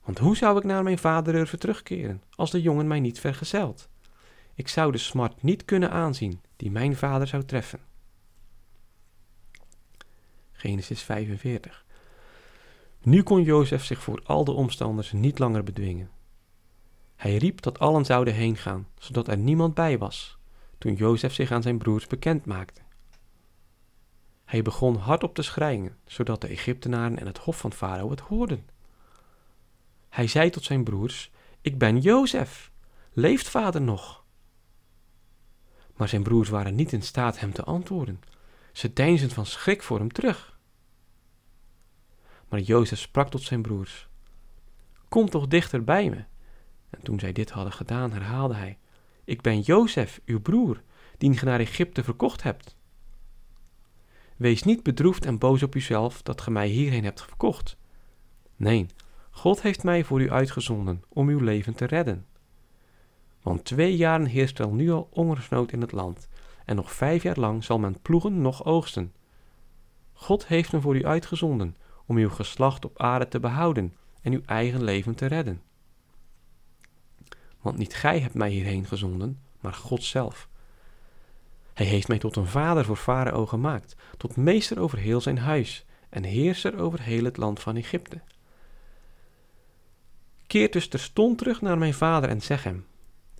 Want 0.04 0.18
hoe 0.18 0.36
zou 0.36 0.58
ik 0.58 0.64
naar 0.64 0.82
mijn 0.82 0.98
vader 0.98 1.32
durven 1.32 1.58
terugkeren, 1.58 2.22
als 2.34 2.50
de 2.50 2.62
jongen 2.62 2.86
mij 2.86 3.00
niet 3.00 3.20
vergezelt? 3.20 3.88
Ik 4.54 4.68
zou 4.68 4.92
de 4.92 4.98
smart 4.98 5.42
niet 5.42 5.64
kunnen 5.64 5.90
aanzien 5.90 6.40
die 6.56 6.70
mijn 6.70 6.96
vader 6.96 7.26
zou 7.26 7.44
treffen. 7.44 7.80
Genesis 10.52 11.02
45. 11.02 11.84
Nu 13.02 13.22
kon 13.22 13.42
Jozef 13.42 13.84
zich 13.84 14.02
voor 14.02 14.20
al 14.24 14.44
de 14.44 14.52
omstanders 14.52 15.12
niet 15.12 15.38
langer 15.38 15.64
bedwingen. 15.64 16.10
Hij 17.16 17.36
riep 17.36 17.62
dat 17.62 17.78
allen 17.78 18.04
zouden 18.04 18.34
heen 18.34 18.56
gaan, 18.56 18.88
zodat 18.98 19.28
er 19.28 19.38
niemand 19.38 19.74
bij 19.74 19.98
was, 19.98 20.40
toen 20.82 20.94
Jozef 20.94 21.34
zich 21.34 21.50
aan 21.50 21.62
zijn 21.62 21.78
broers 21.78 22.06
bekend 22.06 22.44
maakte. 22.44 22.80
Hij 24.44 24.62
begon 24.62 24.96
hardop 24.96 25.34
te 25.34 25.42
schreien, 25.42 25.96
zodat 26.06 26.40
de 26.40 26.46
Egyptenaren 26.48 27.18
en 27.18 27.26
het 27.26 27.38
hof 27.38 27.58
van 27.58 27.72
Farao 27.72 28.10
het 28.10 28.20
hoorden. 28.20 28.68
Hij 30.08 30.26
zei 30.26 30.50
tot 30.50 30.64
zijn 30.64 30.84
broers: 30.84 31.30
Ik 31.60 31.78
ben 31.78 31.98
Jozef. 31.98 32.70
Leeft 33.12 33.48
vader 33.48 33.80
nog? 33.80 34.24
Maar 35.96 36.08
zijn 36.08 36.22
broers 36.22 36.48
waren 36.48 36.74
niet 36.74 36.92
in 36.92 37.02
staat 37.02 37.38
hem 37.38 37.52
te 37.52 37.64
antwoorden. 37.64 38.20
Ze 38.72 38.92
deinsden 38.92 39.30
van 39.30 39.46
schrik 39.46 39.82
voor 39.82 39.98
hem 39.98 40.12
terug. 40.12 40.58
Maar 42.48 42.60
Jozef 42.60 42.98
sprak 42.98 43.30
tot 43.30 43.42
zijn 43.42 43.62
broers: 43.62 44.08
Kom 45.08 45.30
toch 45.30 45.46
dichter 45.46 45.84
bij 45.84 46.10
me. 46.10 46.24
En 46.90 47.02
toen 47.02 47.20
zij 47.20 47.32
dit 47.32 47.50
hadden 47.50 47.72
gedaan, 47.72 48.12
herhaalde 48.12 48.54
hij: 48.54 48.78
Ik 49.32 49.40
ben 49.40 49.60
Jozef, 49.60 50.20
uw 50.24 50.40
broer, 50.40 50.82
die 51.18 51.36
ge 51.36 51.44
naar 51.44 51.60
Egypte 51.60 52.04
verkocht 52.04 52.42
hebt. 52.42 52.76
Wees 54.36 54.62
niet 54.62 54.82
bedroefd 54.82 55.26
en 55.26 55.38
boos 55.38 55.62
op 55.62 55.74
uzelf 55.74 56.22
dat 56.22 56.40
ge 56.40 56.50
mij 56.50 56.68
hierheen 56.68 57.04
hebt 57.04 57.22
verkocht. 57.22 57.76
Nee, 58.56 58.86
God 59.30 59.62
heeft 59.62 59.82
mij 59.82 60.04
voor 60.04 60.20
u 60.20 60.30
uitgezonden 60.30 61.02
om 61.08 61.28
uw 61.28 61.38
leven 61.38 61.74
te 61.74 61.84
redden. 61.84 62.26
Want 63.42 63.64
twee 63.64 63.96
jaren 63.96 64.26
heerst 64.26 64.58
wel 64.58 64.72
nu 64.72 64.90
al 64.90 65.08
hongersnood 65.12 65.72
in 65.72 65.80
het 65.80 65.92
land, 65.92 66.28
en 66.64 66.76
nog 66.76 66.92
vijf 66.92 67.22
jaar 67.22 67.38
lang 67.38 67.64
zal 67.64 67.78
men 67.78 68.00
ploegen 68.02 68.40
nog 68.40 68.64
oogsten. 68.64 69.12
God 70.12 70.46
heeft 70.46 70.72
me 70.72 70.80
voor 70.80 70.96
u 70.96 71.04
uitgezonden 71.04 71.76
om 72.06 72.16
uw 72.16 72.30
geslacht 72.30 72.84
op 72.84 72.98
aarde 72.98 73.28
te 73.28 73.40
behouden 73.40 73.96
en 74.22 74.32
uw 74.32 74.42
eigen 74.46 74.84
leven 74.84 75.14
te 75.14 75.26
redden. 75.26 75.62
Want 77.62 77.78
niet 77.78 77.94
gij 77.94 78.20
hebt 78.20 78.34
mij 78.34 78.50
hierheen 78.50 78.86
gezonden, 78.86 79.40
maar 79.60 79.74
God 79.74 80.04
zelf. 80.04 80.48
Hij 81.74 81.86
heeft 81.86 82.08
mij 82.08 82.18
tot 82.18 82.36
een 82.36 82.46
vader 82.46 82.84
voor 82.84 82.96
Farao 82.96 83.46
gemaakt, 83.46 83.96
tot 84.16 84.36
meester 84.36 84.80
over 84.80 84.98
heel 84.98 85.20
zijn 85.20 85.38
huis 85.38 85.84
en 86.08 86.24
heerser 86.24 86.78
over 86.78 87.00
heel 87.00 87.24
het 87.24 87.36
land 87.36 87.60
van 87.60 87.76
Egypte. 87.76 88.20
Keer 90.46 90.70
dus 90.70 90.88
terstond 90.88 91.38
terug 91.38 91.60
naar 91.60 91.78
mijn 91.78 91.94
vader 91.94 92.28
en 92.28 92.40
zeg 92.40 92.64
hem: 92.64 92.86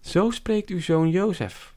Zo 0.01 0.31
spreekt 0.31 0.71
uw 0.71 0.81
zoon 0.81 1.11
Jozef. 1.11 1.75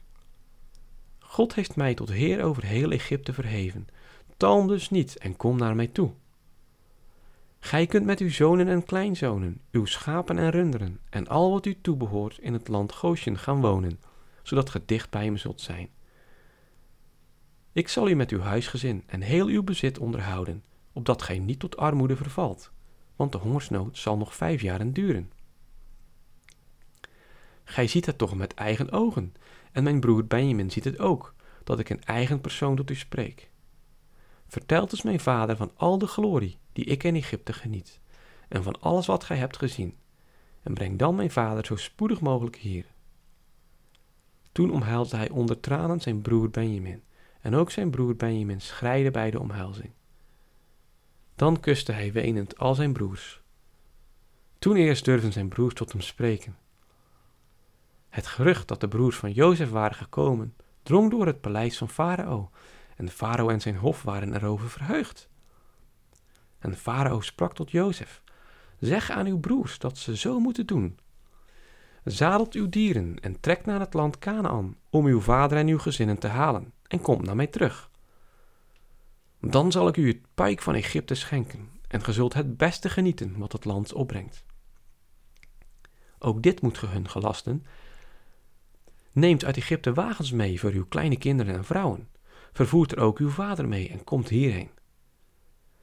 God 1.18 1.54
heeft 1.54 1.76
mij 1.76 1.94
tot 1.94 2.10
heer 2.10 2.42
over 2.42 2.64
heel 2.64 2.90
Egypte 2.90 3.32
verheven. 3.32 3.88
Talm 4.36 4.66
dus 4.66 4.90
niet 4.90 5.18
en 5.18 5.36
kom 5.36 5.56
naar 5.58 5.74
mij 5.74 5.86
toe. 5.86 6.12
Gij 7.66 7.86
kunt 7.86 8.06
met 8.06 8.20
uw 8.20 8.30
zonen 8.30 8.68
en 8.68 8.84
kleinzonen, 8.84 9.60
uw 9.70 9.84
schapen 9.84 10.38
en 10.38 10.50
runderen 10.50 11.00
en 11.10 11.28
al 11.28 11.50
wat 11.50 11.66
u 11.66 11.80
toebehoort 11.80 12.38
in 12.38 12.52
het 12.52 12.68
land 12.68 12.92
Goshen 12.92 13.38
gaan 13.38 13.60
wonen, 13.60 14.00
zodat 14.42 14.70
ge 14.70 14.82
dicht 14.86 15.10
bij 15.10 15.30
me 15.30 15.36
zult 15.36 15.60
zijn. 15.60 15.88
Ik 17.72 17.88
zal 17.88 18.08
u 18.08 18.14
met 18.14 18.30
uw 18.30 18.40
huisgezin 18.40 19.02
en 19.06 19.20
heel 19.20 19.46
uw 19.46 19.62
bezit 19.62 19.98
onderhouden, 19.98 20.64
opdat 20.92 21.22
gij 21.22 21.38
niet 21.38 21.58
tot 21.58 21.76
armoede 21.76 22.16
vervalt 22.16 22.72
want 23.16 23.32
de 23.32 23.38
hongersnood 23.38 23.98
zal 23.98 24.16
nog 24.16 24.34
vijf 24.34 24.60
jaren 24.60 24.92
duren. 24.92 25.32
Gij 27.64 27.86
ziet 27.86 28.06
het 28.06 28.18
toch 28.18 28.36
met 28.36 28.54
eigen 28.54 28.90
ogen, 28.90 29.34
en 29.72 29.82
mijn 29.82 30.00
broer 30.00 30.26
Benjamin 30.26 30.70
ziet 30.70 30.84
het 30.84 30.98
ook, 30.98 31.34
dat 31.64 31.78
ik 31.78 31.88
een 31.88 32.04
eigen 32.04 32.40
persoon 32.40 32.76
tot 32.76 32.90
u 32.90 32.94
spreek. 32.94 33.50
Vertel 34.48 34.86
dus 34.86 35.02
mijn 35.02 35.20
vader 35.20 35.56
van 35.56 35.70
al 35.76 35.98
de 35.98 36.06
glorie 36.06 36.58
die 36.72 36.84
ik 36.84 37.04
in 37.04 37.14
Egypte 37.14 37.52
geniet, 37.52 38.00
en 38.48 38.62
van 38.62 38.80
alles 38.80 39.06
wat 39.06 39.24
gij 39.24 39.36
hebt 39.36 39.56
gezien, 39.56 39.96
en 40.62 40.74
breng 40.74 40.98
dan 40.98 41.14
mijn 41.14 41.30
vader 41.30 41.66
zo 41.66 41.76
spoedig 41.76 42.20
mogelijk 42.20 42.56
hier. 42.56 42.86
Toen 44.52 44.72
omhelsde 44.72 45.16
hij 45.16 45.30
onder 45.30 45.60
tranen 45.60 46.00
zijn 46.00 46.22
broer 46.22 46.50
Benjamin, 46.50 47.02
en 47.40 47.54
ook 47.54 47.70
zijn 47.70 47.90
broer 47.90 48.16
Benjamin 48.16 48.60
schreide 48.60 49.10
bij 49.10 49.30
de 49.30 49.40
omhelzing. 49.40 49.92
Dan 51.34 51.60
kuste 51.60 51.92
hij 51.92 52.12
wenend 52.12 52.58
al 52.58 52.74
zijn 52.74 52.92
broers. 52.92 53.40
Toen 54.58 54.76
eerst 54.76 55.04
durfden 55.04 55.32
zijn 55.32 55.48
broers 55.48 55.74
tot 55.74 55.92
hem 55.92 56.00
spreken. 56.00 56.56
Het 58.08 58.26
gerucht 58.26 58.68
dat 58.68 58.80
de 58.80 58.88
broers 58.88 59.16
van 59.16 59.32
Jozef 59.32 59.70
waren 59.70 59.96
gekomen, 59.96 60.54
drong 60.82 61.10
door 61.10 61.26
het 61.26 61.40
paleis 61.40 61.78
van 61.78 61.88
Farao, 61.88 62.50
en 62.96 63.08
Farao 63.08 63.48
en 63.48 63.60
zijn 63.60 63.76
hof 63.76 64.02
waren 64.02 64.34
erover 64.34 64.70
verheugd. 64.70 65.28
En 66.58 66.76
Farao 66.76 67.20
sprak 67.20 67.54
tot 67.54 67.70
Jozef: 67.70 68.22
Zeg 68.78 69.10
aan 69.10 69.26
uw 69.26 69.38
broers 69.38 69.78
dat 69.78 69.98
ze 69.98 70.16
zo 70.16 70.40
moeten 70.40 70.66
doen. 70.66 70.98
Zadelt 72.04 72.54
uw 72.54 72.68
dieren 72.68 73.20
en 73.20 73.40
trekt 73.40 73.66
naar 73.66 73.80
het 73.80 73.94
land 73.94 74.18
Canaan 74.18 74.76
om 74.90 75.06
uw 75.06 75.20
vader 75.20 75.58
en 75.58 75.68
uw 75.68 75.78
gezinnen 75.78 76.18
te 76.18 76.26
halen, 76.26 76.72
en 76.86 77.00
komt 77.00 77.24
naar 77.24 77.36
mij 77.36 77.46
terug. 77.46 77.90
Dan 79.40 79.72
zal 79.72 79.88
ik 79.88 79.96
u 79.96 80.08
het 80.08 80.20
pijk 80.34 80.62
van 80.62 80.74
Egypte 80.74 81.14
schenken, 81.14 81.70
en 81.88 82.02
ge 82.02 82.12
zult 82.12 82.34
het 82.34 82.56
beste 82.56 82.88
genieten 82.88 83.38
wat 83.38 83.52
het 83.52 83.64
land 83.64 83.92
opbrengt. 83.92 84.44
Ook 86.18 86.42
dit 86.42 86.60
moet 86.60 86.78
ge 86.78 86.86
hun 86.86 87.08
gelasten. 87.08 87.64
Neemt 89.12 89.44
uit 89.44 89.56
Egypte 89.56 89.92
wagens 89.92 90.32
mee 90.32 90.60
voor 90.60 90.70
uw 90.70 90.86
kleine 90.86 91.16
kinderen 91.18 91.54
en 91.54 91.64
vrouwen. 91.64 92.08
Vervoert 92.56 92.92
er 92.92 92.98
ook 92.98 93.18
uw 93.18 93.28
vader 93.28 93.68
mee 93.68 93.88
en 93.88 94.04
komt 94.04 94.28
hierheen. 94.28 94.70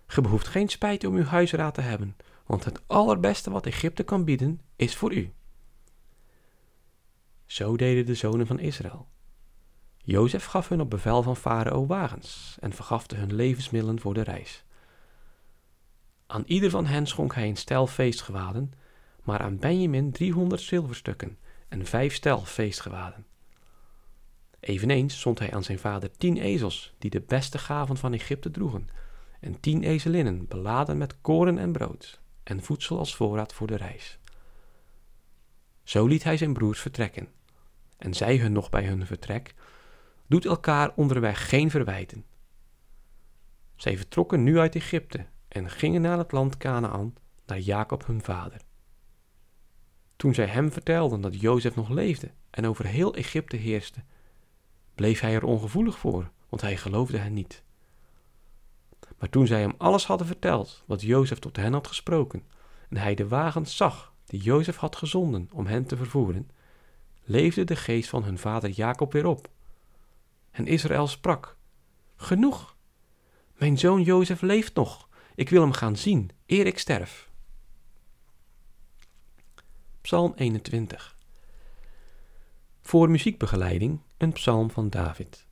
Ge 0.06 0.22
behoeft 0.22 0.48
geen 0.48 0.70
spijt 0.70 1.06
om 1.06 1.16
uw 1.16 1.24
huisraad 1.24 1.74
te 1.74 1.82
hebben, 1.82 2.16
want 2.46 2.66
het 2.66 2.82
allerbeste 2.88 3.52
wat 3.52 3.66
Egypte 3.66 4.04
kan 4.04 4.24
bieden 4.24 4.62
is 4.76 4.96
voor 4.96 5.14
u. 5.14 5.32
Zo 7.46 7.78
deden 7.78 8.06
de 8.06 8.16
zonen 8.16 8.48
van 8.48 8.60
Israël. 8.60 9.08
Jozef 9.98 10.46
gaf 10.46 10.70
hun 10.70 10.82
op 10.82 10.90
bevel 10.90 11.24
van 11.24 11.38
Farao 11.38 11.86
wagens 11.86 12.58
en 12.60 12.74
vergafte 12.74 13.16
hun 13.16 13.34
levensmiddelen 13.34 14.00
voor 14.00 14.14
de 14.14 14.24
reis. 14.24 14.64
Aan 16.28 16.44
ieder 16.46 16.70
van 16.70 16.86
hen 16.86 17.08
schonk 17.08 17.36
hij 17.36 17.48
een 17.48 17.58
stel 17.58 17.88
feestgewaden, 17.88 18.74
maar 19.24 19.40
aan 19.40 19.58
Benjamin 19.58 20.12
driehonderd 20.12 20.62
zilverstukken 20.62 21.38
en 21.68 21.86
vijf 21.86 22.14
stel 22.14 22.40
feestgewaden. 22.40 23.26
Eveneens 24.64 25.20
zond 25.20 25.40
hij 25.40 25.54
aan 25.54 25.64
zijn 25.64 25.80
vader 25.80 26.12
tien 26.18 26.38
ezels, 26.38 26.94
die 26.98 27.10
de 27.10 27.22
beste 27.22 27.58
gaven 27.58 27.98
van 27.98 28.14
Egypte 28.14 28.52
droegen, 28.52 28.88
en 29.40 29.60
tien 29.60 29.84
ezelinnen 29.84 30.48
beladen 30.48 30.98
met 30.98 31.22
koren 31.22 31.58
en 31.58 31.72
brood, 31.72 32.22
en 32.44 32.64
voedsel 32.64 32.98
als 32.98 33.16
voorraad 33.16 33.54
voor 33.54 33.68
de 33.68 33.76
reis. 33.76 34.20
Zo 35.84 36.06
liet 36.06 36.24
hij 36.24 36.38
zijn 36.38 36.54
broers 36.54 36.80
vertrekken 36.80 37.28
en 37.98 38.14
zei 38.14 38.40
hun 38.40 38.52
nog 38.52 38.70
bij 38.70 38.86
hun 38.86 39.06
vertrek: 39.06 39.54
Doet 40.28 40.46
elkaar 40.46 40.92
onderweg 40.96 41.50
geen 41.50 41.72
verwijten. 41.72 42.26
Zij 43.76 43.98
vertrokken 43.98 44.44
nu 44.44 44.60
uit 44.60 44.76
Egypte 44.76 45.26
en 45.48 45.70
gingen 45.70 46.02
naar 46.02 46.18
het 46.18 46.32
land 46.32 46.58
Canaan, 46.58 47.16
naar 47.46 47.60
Jacob 47.60 48.06
hun 48.06 48.22
vader. 48.22 48.62
Toen 50.16 50.34
zij 50.34 50.46
hem 50.46 50.72
vertelden 50.72 51.22
dat 51.22 51.40
Jozef 51.42 51.76
nog 51.76 51.90
leefde 51.90 52.32
en 52.50 52.66
over 52.66 52.86
heel 52.86 53.16
Egypte 53.16 53.56
heerste, 53.56 54.04
bleef 54.96 55.20
hij 55.20 55.34
er 55.34 55.44
ongevoelig 55.44 55.98
voor, 55.98 56.32
want 56.50 56.62
hij 56.62 56.78
geloofde 56.78 57.18
hen 57.18 57.34
niet. 57.34 57.64
Maar 59.18 59.30
toen 59.30 59.48
zij 59.48 59.62
hem 59.62 59.74
alles 59.78 60.06
hadden 60.06 60.28
verteld 60.28 60.84
wat 60.86 61.02
Jozef 61.02 61.40
tot 61.40 61.56
hen 61.56 61.74
had 61.74 61.88
gesproken, 61.88 62.44
en 62.90 62.98
hij 62.98 63.16
de 63.16 63.28
wagens 63.28 63.76
zag 63.76 64.14
die 64.26 64.42
Jozef 64.42 64.76
had 64.76 64.96
gezonden 64.96 65.50
om 65.52 65.66
hen 65.66 65.86
te 65.86 65.98
vervoeren, 65.98 66.50
leefde 67.24 67.64
de 67.64 67.76
geest 67.76 68.10
van 68.10 68.24
hun 68.24 68.38
vader 68.38 68.70
Jacob 68.70 69.14
weer 69.14 69.26
op. 69.26 69.50
En 70.52 70.68
Israël 70.68 71.08
sprak: 71.08 71.58
Genoeg! 72.16 72.76
Mijn 73.58 73.78
zoon 73.78 74.02
Jozef 74.02 74.42
leeft 74.42 74.76
nog. 74.76 75.10
Ik 75.36 75.50
wil 75.50 75.62
hem 75.62 75.72
gaan 75.72 75.96
zien, 75.96 76.32
eer 76.46 76.66
ik 76.66 76.80
sterf. 76.80 77.30
Psalm 80.02 80.34
21 80.36 81.16
Voor 82.84 83.10
muziekbegeleiding 83.10 84.00
een 84.18 84.32
psalm 84.32 84.72
van 84.72 84.90
David. 84.90 85.48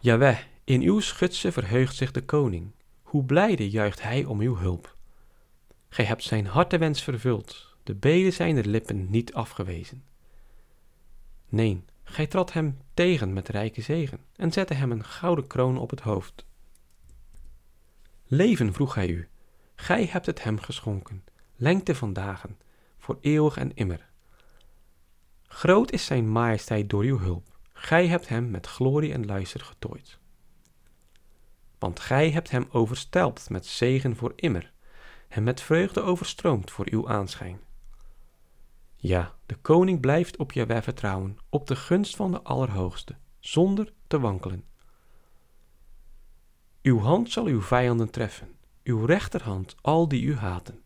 Jaweh, 0.00 0.38
in 0.64 0.82
uw 0.82 1.00
schutse 1.00 1.52
verheugt 1.52 1.96
zich 1.96 2.10
de 2.10 2.24
koning. 2.24 2.72
Hoe 3.02 3.24
blijde 3.24 3.70
juicht 3.70 4.02
hij 4.02 4.24
om 4.24 4.40
uw 4.40 4.56
hulp. 4.56 4.96
Gij 5.88 6.04
hebt 6.04 6.22
zijn 6.22 6.46
hartewens 6.46 7.02
vervuld, 7.02 7.76
de 7.82 7.94
beden 7.94 8.32
zijner 8.32 8.66
lippen 8.66 9.10
niet 9.10 9.34
afgewezen. 9.34 10.04
Nee, 11.48 11.84
gij 12.02 12.26
trad 12.26 12.52
hem 12.52 12.78
tegen 12.94 13.32
met 13.32 13.48
rijke 13.48 13.80
zegen 13.80 14.18
en 14.36 14.52
zette 14.52 14.74
hem 14.74 14.90
een 14.90 15.04
gouden 15.04 15.46
kroon 15.46 15.78
op 15.78 15.90
het 15.90 16.00
hoofd. 16.00 16.44
Leven 18.26 18.72
vroeg 18.72 18.94
hij 18.94 19.08
u, 19.08 19.28
gij 19.74 20.06
hebt 20.06 20.26
het 20.26 20.42
hem 20.42 20.60
geschonken, 20.60 21.24
lengte 21.56 21.94
van 21.94 22.12
dagen, 22.12 22.58
voor 22.98 23.18
eeuwig 23.20 23.56
en 23.56 23.74
immer. 23.74 24.09
Groot 25.52 25.92
is 25.92 26.04
zijn 26.04 26.28
majesteit 26.28 26.90
door 26.90 27.02
uw 27.02 27.18
hulp, 27.18 27.58
gij 27.72 28.06
hebt 28.06 28.28
hem 28.28 28.50
met 28.50 28.66
glorie 28.66 29.12
en 29.12 29.26
luister 29.26 29.60
getooid. 29.60 30.18
Want 31.78 32.00
gij 32.00 32.30
hebt 32.30 32.50
hem 32.50 32.68
overstelpt 32.70 33.50
met 33.50 33.66
zegen 33.66 34.16
voor 34.16 34.32
immer, 34.36 34.72
hem 35.28 35.42
met 35.42 35.60
vreugde 35.60 36.00
overstroomd 36.00 36.70
voor 36.70 36.86
uw 36.90 37.08
aanschijn. 37.08 37.60
Ja, 38.96 39.34
de 39.46 39.54
koning 39.54 40.00
blijft 40.00 40.36
op 40.36 40.52
Jaweh 40.52 40.82
vertrouwen, 40.82 41.38
op 41.48 41.66
de 41.66 41.76
gunst 41.76 42.16
van 42.16 42.30
de 42.30 42.42
Allerhoogste, 42.42 43.16
zonder 43.38 43.92
te 44.06 44.20
wankelen. 44.20 44.64
Uw 46.82 46.98
hand 46.98 47.30
zal 47.30 47.44
uw 47.46 47.62
vijanden 47.62 48.10
treffen, 48.10 48.56
uw 48.84 49.04
rechterhand 49.04 49.76
al 49.80 50.08
die 50.08 50.22
u 50.22 50.36
haten. 50.36 50.82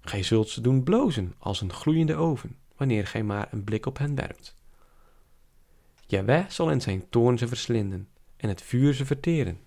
Gij 0.00 0.22
zult 0.22 0.48
ze 0.48 0.60
doen 0.60 0.82
blozen 0.82 1.34
als 1.38 1.60
een 1.60 1.72
gloeiende 1.72 2.14
oven, 2.14 2.59
wanneer 2.80 3.06
gij 3.06 3.22
maar 3.22 3.48
een 3.50 3.64
blik 3.64 3.86
op 3.86 3.98
hen 3.98 4.14
werpt. 4.14 4.54
Jaweh 6.06 6.48
zal 6.48 6.70
in 6.70 6.80
zijn 6.80 7.08
toorn 7.08 7.38
ze 7.38 7.48
verslinden 7.48 8.08
en 8.36 8.48
het 8.48 8.62
vuur 8.62 8.94
ze 8.94 9.06
verteren. 9.06 9.60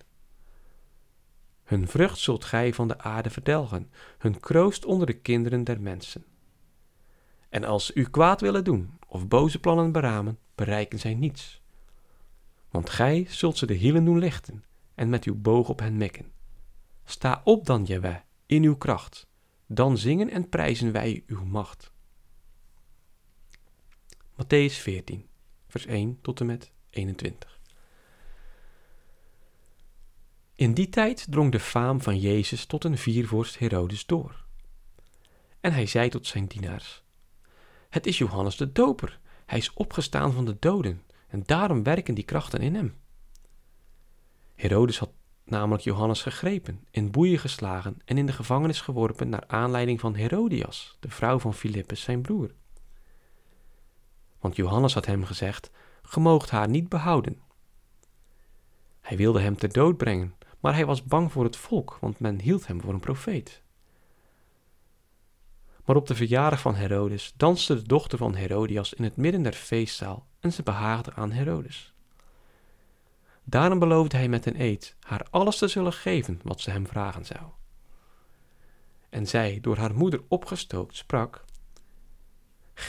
Hun 1.64 1.88
vrucht 1.88 2.18
zult 2.18 2.44
gij 2.44 2.72
van 2.72 2.88
de 2.88 2.98
aarde 2.98 3.30
verdelgen, 3.30 3.90
hun 4.18 4.40
kroost 4.40 4.84
onder 4.84 5.06
de 5.06 5.12
kinderen 5.12 5.64
der 5.64 5.80
mensen. 5.80 6.24
En 7.48 7.64
als 7.64 7.94
u 7.94 8.04
kwaad 8.04 8.40
willen 8.40 8.64
doen 8.64 8.98
of 9.06 9.28
boze 9.28 9.60
plannen 9.60 9.92
beramen, 9.92 10.38
bereiken 10.54 10.98
zij 10.98 11.14
niets. 11.14 11.62
Want 12.70 12.90
gij 12.90 13.26
zult 13.28 13.58
ze 13.58 13.66
de 13.66 13.74
hielen 13.74 14.04
doen 14.04 14.18
lichten 14.18 14.64
en 14.94 15.08
met 15.08 15.24
uw 15.24 15.34
boog 15.34 15.68
op 15.68 15.78
hen 15.78 15.96
mikken. 15.96 16.32
Sta 17.04 17.40
op 17.44 17.66
dan, 17.66 17.84
Jaweh, 17.84 18.16
in 18.46 18.62
uw 18.62 18.76
kracht, 18.76 19.26
dan 19.66 19.98
zingen 19.98 20.30
en 20.30 20.48
prijzen 20.48 20.92
wij 20.92 21.22
uw 21.26 21.44
macht. 21.44 21.93
Matthäus 24.36 24.78
14, 24.78 25.28
vers 25.68 25.86
1 25.86 26.18
tot 26.20 26.40
en 26.40 26.46
met 26.46 26.72
21. 26.90 27.58
In 30.54 30.74
die 30.74 30.88
tijd 30.88 31.26
drong 31.30 31.52
de 31.52 31.60
faam 31.60 32.00
van 32.02 32.18
Jezus 32.18 32.64
tot 32.64 32.84
een 32.84 32.98
viervorst 32.98 33.58
Herodes 33.58 34.06
door. 34.06 34.44
En 35.60 35.72
hij 35.72 35.86
zei 35.86 36.08
tot 36.08 36.26
zijn 36.26 36.46
dienaars: 36.46 37.02
Het 37.88 38.06
is 38.06 38.18
Johannes 38.18 38.56
de 38.56 38.72
Doper. 38.72 39.20
Hij 39.46 39.58
is 39.58 39.72
opgestaan 39.72 40.32
van 40.32 40.44
de 40.44 40.56
doden 40.58 41.02
en 41.28 41.42
daarom 41.46 41.82
werken 41.82 42.14
die 42.14 42.24
krachten 42.24 42.60
in 42.60 42.74
hem. 42.74 42.94
Herodes 44.54 44.98
had 44.98 45.10
namelijk 45.44 45.82
Johannes 45.82 46.22
gegrepen, 46.22 46.86
in 46.90 47.10
boeien 47.10 47.38
geslagen 47.38 47.96
en 48.04 48.18
in 48.18 48.26
de 48.26 48.32
gevangenis 48.32 48.80
geworpen 48.80 49.28
naar 49.28 49.46
aanleiding 49.46 50.00
van 50.00 50.14
Herodias, 50.14 50.96
de 51.00 51.10
vrouw 51.10 51.38
van 51.38 51.54
Filippus 51.54 52.00
zijn 52.00 52.22
broer. 52.22 52.50
Want 54.44 54.56
Johannes 54.56 54.94
had 54.94 55.06
hem 55.06 55.24
gezegd: 55.24 55.70
Ge 56.02 56.20
moogt 56.20 56.50
haar 56.50 56.68
niet 56.68 56.88
behouden. 56.88 57.40
Hij 59.00 59.16
wilde 59.16 59.40
hem 59.40 59.56
ter 59.56 59.72
dood 59.72 59.96
brengen, 59.96 60.34
maar 60.60 60.74
hij 60.74 60.86
was 60.86 61.04
bang 61.04 61.32
voor 61.32 61.44
het 61.44 61.56
volk, 61.56 61.98
want 62.00 62.20
men 62.20 62.40
hield 62.40 62.66
hem 62.66 62.80
voor 62.80 62.92
een 62.92 63.00
profeet. 63.00 63.62
Maar 65.84 65.96
op 65.96 66.06
de 66.06 66.14
verjaardag 66.14 66.60
van 66.60 66.74
Herodes 66.74 67.32
danste 67.36 67.74
de 67.74 67.82
dochter 67.82 68.18
van 68.18 68.34
Herodias 68.34 68.94
in 68.94 69.04
het 69.04 69.16
midden 69.16 69.42
der 69.42 69.52
feestzaal 69.52 70.26
en 70.40 70.52
ze 70.52 70.62
behaagde 70.62 71.14
aan 71.14 71.32
Herodes. 71.32 71.94
Daarom 73.44 73.78
beloofde 73.78 74.16
hij 74.16 74.28
met 74.28 74.46
een 74.46 74.60
eed 74.60 74.96
haar 75.00 75.26
alles 75.30 75.58
te 75.58 75.68
zullen 75.68 75.92
geven 75.92 76.40
wat 76.42 76.60
ze 76.60 76.70
hem 76.70 76.86
vragen 76.86 77.24
zou. 77.24 77.44
En 79.08 79.26
zij, 79.26 79.58
door 79.60 79.76
haar 79.76 79.94
moeder 79.94 80.22
opgestookt, 80.28 80.96
sprak: 80.96 81.43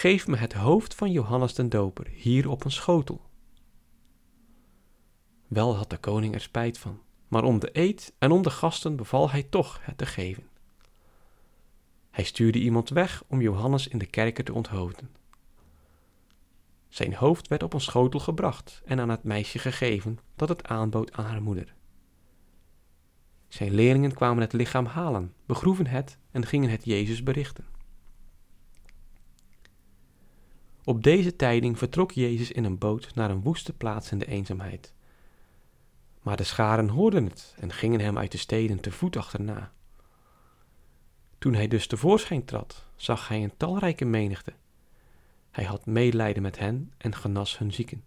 Geef 0.06 0.28
me 0.28 0.36
het 0.36 0.54
hoofd 0.54 0.96
van 0.96 1.12
Johannes 1.12 1.54
den 1.54 1.70
Doper 1.70 2.08
hier 2.08 2.50
op 2.50 2.64
een 2.66 2.72
schotel. 2.72 3.22
Wel 5.48 5.76
had 5.76 5.90
de 5.90 5.98
koning 5.98 6.34
er 6.34 6.42
spijt 6.42 6.78
van, 6.78 7.02
maar 7.28 7.44
om 7.44 7.60
de 7.60 7.70
eed 7.72 8.14
en 8.18 8.32
om 8.32 8.42
de 8.42 8.50
gasten 8.50 8.96
beval 8.96 9.30
hij 9.30 9.44
toch 9.44 9.80
het 9.82 9.98
te 9.98 10.06
geven. 10.06 10.48
Hij 12.12 12.24
stuurde 12.24 12.60
iemand 12.60 12.90
weg 12.90 13.24
om 13.28 13.42
Johannes 13.42 13.88
in 13.88 13.98
de 13.98 14.06
kerker 14.06 14.44
te 14.44 14.54
onthoofden. 14.54 15.10
Zijn 16.88 17.14
hoofd 17.14 17.48
werd 17.48 17.64
op 17.64 17.74
een 17.74 17.82
schotel 17.82 18.20
gebracht 18.20 18.82
en 18.86 19.00
aan 19.00 19.10
het 19.10 19.24
meisje 19.24 19.60
gegeven 19.60 20.20
dat 20.36 20.50
het 20.50 20.68
aanbood 20.68 21.14
aan 21.14 21.26
haar 21.26 21.42
moeder. 21.42 21.76
Zijn 23.48 23.74
leerlingen 23.74 24.14
kwamen 24.14 24.42
het 24.42 24.54
lichaam 24.54 24.86
halen, 24.86 25.34
begroeven 25.46 25.88
het 25.88 26.18
en 26.32 26.46
gingen 26.46 26.70
het 26.70 26.86
Jezus 26.86 27.24
berichten. 27.24 27.75
Op 30.86 31.04
deze 31.04 31.36
tijding 31.36 31.78
vertrok 31.78 32.12
Jezus 32.12 32.52
in 32.52 32.64
een 32.64 32.78
boot 32.78 33.16
naar 33.16 33.30
een 33.30 33.42
woeste 33.42 33.74
plaats 33.74 34.12
in 34.12 34.18
de 34.18 34.28
eenzaamheid. 34.28 34.94
Maar 36.22 36.38
de 36.38 36.44
scharen 36.44 36.90
hoorden 36.90 37.24
het 37.24 37.56
en 37.60 37.72
gingen 37.72 38.00
hem 38.00 38.18
uit 38.18 38.32
de 38.32 38.38
steden 38.38 38.80
te 38.80 38.92
voet 38.92 39.18
achterna. 39.18 39.72
Toen 41.38 41.54
hij 41.54 41.68
dus 41.68 41.88
tevoorschijn 41.88 42.46
trad, 42.46 42.86
zag 42.96 43.28
hij 43.28 43.44
een 43.44 43.58
talrijke 43.58 44.06
menigte 44.06 44.54
hij 45.56 45.64
had 45.64 45.86
medelijden 45.86 46.42
met 46.42 46.60
hen 46.60 46.94
en 46.98 47.16
genas 47.16 47.58
hun 47.58 47.74
zieken. 47.74 48.04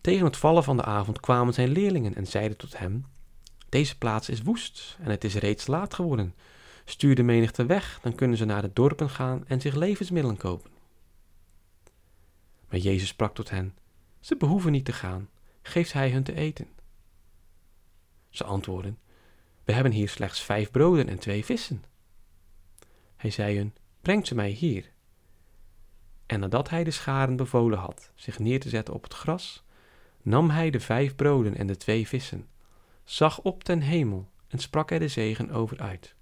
Tegen 0.00 0.24
het 0.24 0.36
vallen 0.36 0.64
van 0.64 0.76
de 0.76 0.84
avond 0.84 1.20
kwamen 1.20 1.54
zijn 1.54 1.68
leerlingen 1.68 2.14
en 2.14 2.26
zeiden 2.26 2.56
tot 2.56 2.78
hem: 2.78 3.06
Deze 3.68 3.98
plaats 3.98 4.28
is 4.28 4.42
woest 4.42 4.96
en 5.00 5.10
het 5.10 5.24
is 5.24 5.34
reeds 5.34 5.66
laat 5.66 5.94
geworden. 5.94 6.34
Stuur 6.88 7.14
de 7.14 7.22
menigte 7.22 7.66
weg, 7.66 7.98
dan 8.02 8.14
kunnen 8.14 8.36
ze 8.36 8.44
naar 8.44 8.62
de 8.62 8.70
dorpen 8.72 9.10
gaan 9.10 9.46
en 9.46 9.60
zich 9.60 9.74
levensmiddelen 9.74 10.36
kopen. 10.36 10.70
Maar 12.68 12.78
Jezus 12.78 13.08
sprak 13.08 13.34
tot 13.34 13.50
hen: 13.50 13.74
Ze 14.20 14.36
behoeven 14.36 14.72
niet 14.72 14.84
te 14.84 14.92
gaan, 14.92 15.28
geeft 15.62 15.92
hij 15.92 16.10
hun 16.10 16.22
te 16.22 16.34
eten. 16.34 16.68
Ze 18.30 18.44
antwoordden: 18.44 18.98
We 19.64 19.72
hebben 19.72 19.92
hier 19.92 20.08
slechts 20.08 20.42
vijf 20.42 20.70
broden 20.70 21.08
en 21.08 21.18
twee 21.18 21.44
vissen. 21.44 21.84
Hij 23.16 23.30
zei 23.30 23.56
hun: 23.56 23.74
brengt 24.00 24.26
ze 24.26 24.34
mij 24.34 24.50
hier. 24.50 24.90
En 26.26 26.40
nadat 26.40 26.70
hij 26.70 26.84
de 26.84 26.90
scharen 26.90 27.36
bevolen 27.36 27.78
had 27.78 28.10
zich 28.14 28.38
neer 28.38 28.60
te 28.60 28.68
zetten 28.68 28.94
op 28.94 29.02
het 29.02 29.14
gras, 29.14 29.64
nam 30.22 30.50
hij 30.50 30.70
de 30.70 30.80
vijf 30.80 31.14
broden 31.14 31.56
en 31.56 31.66
de 31.66 31.76
twee 31.76 32.08
vissen, 32.08 32.48
zag 33.04 33.40
op 33.40 33.64
ten 33.64 33.80
hemel 33.80 34.30
en 34.48 34.58
sprak 34.58 34.90
er 34.90 34.98
de 34.98 35.08
zegen 35.08 35.50
over 35.50 35.80
uit. 35.80 36.15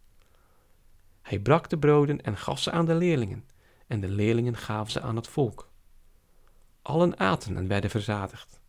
Hij 1.24 1.38
brak 1.38 1.68
de 1.68 1.78
broden 1.78 2.22
en 2.22 2.37
gaf 2.37 2.60
ze 2.60 2.70
aan 2.70 2.84
de 2.84 2.94
leerlingen, 2.94 3.48
en 3.87 4.00
de 4.00 4.08
leerlingen 4.08 4.56
gaven 4.56 4.92
ze 4.92 5.00
aan 5.00 5.16
het 5.16 5.28
volk. 5.28 5.70
Allen 6.82 7.18
aten 7.18 7.56
en 7.56 7.68
werden 7.68 7.90
verzadigd. 7.90 8.60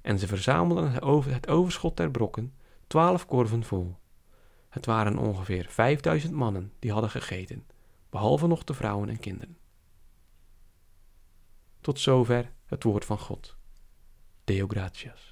En 0.00 0.18
ze 0.18 0.26
verzamelden 0.26 0.92
het 1.32 1.48
overschot 1.48 1.96
der 1.96 2.10
brokken, 2.10 2.54
twaalf 2.86 3.26
korven 3.26 3.64
vol. 3.64 3.96
Het 4.68 4.86
waren 4.86 5.18
ongeveer 5.18 5.66
vijfduizend 5.68 6.32
mannen 6.32 6.72
die 6.78 6.92
hadden 6.92 7.10
gegeten 7.10 7.66
behalve 8.10 8.46
nog 8.46 8.64
de 8.64 8.74
vrouwen 8.74 9.08
en 9.08 9.20
kinderen. 9.20 9.58
Tot 11.80 12.00
zover 12.00 12.52
het 12.64 12.82
woord 12.82 13.04
van 13.04 13.18
God. 13.18 13.56
Deo 14.44 14.66
gratias. 14.66 15.27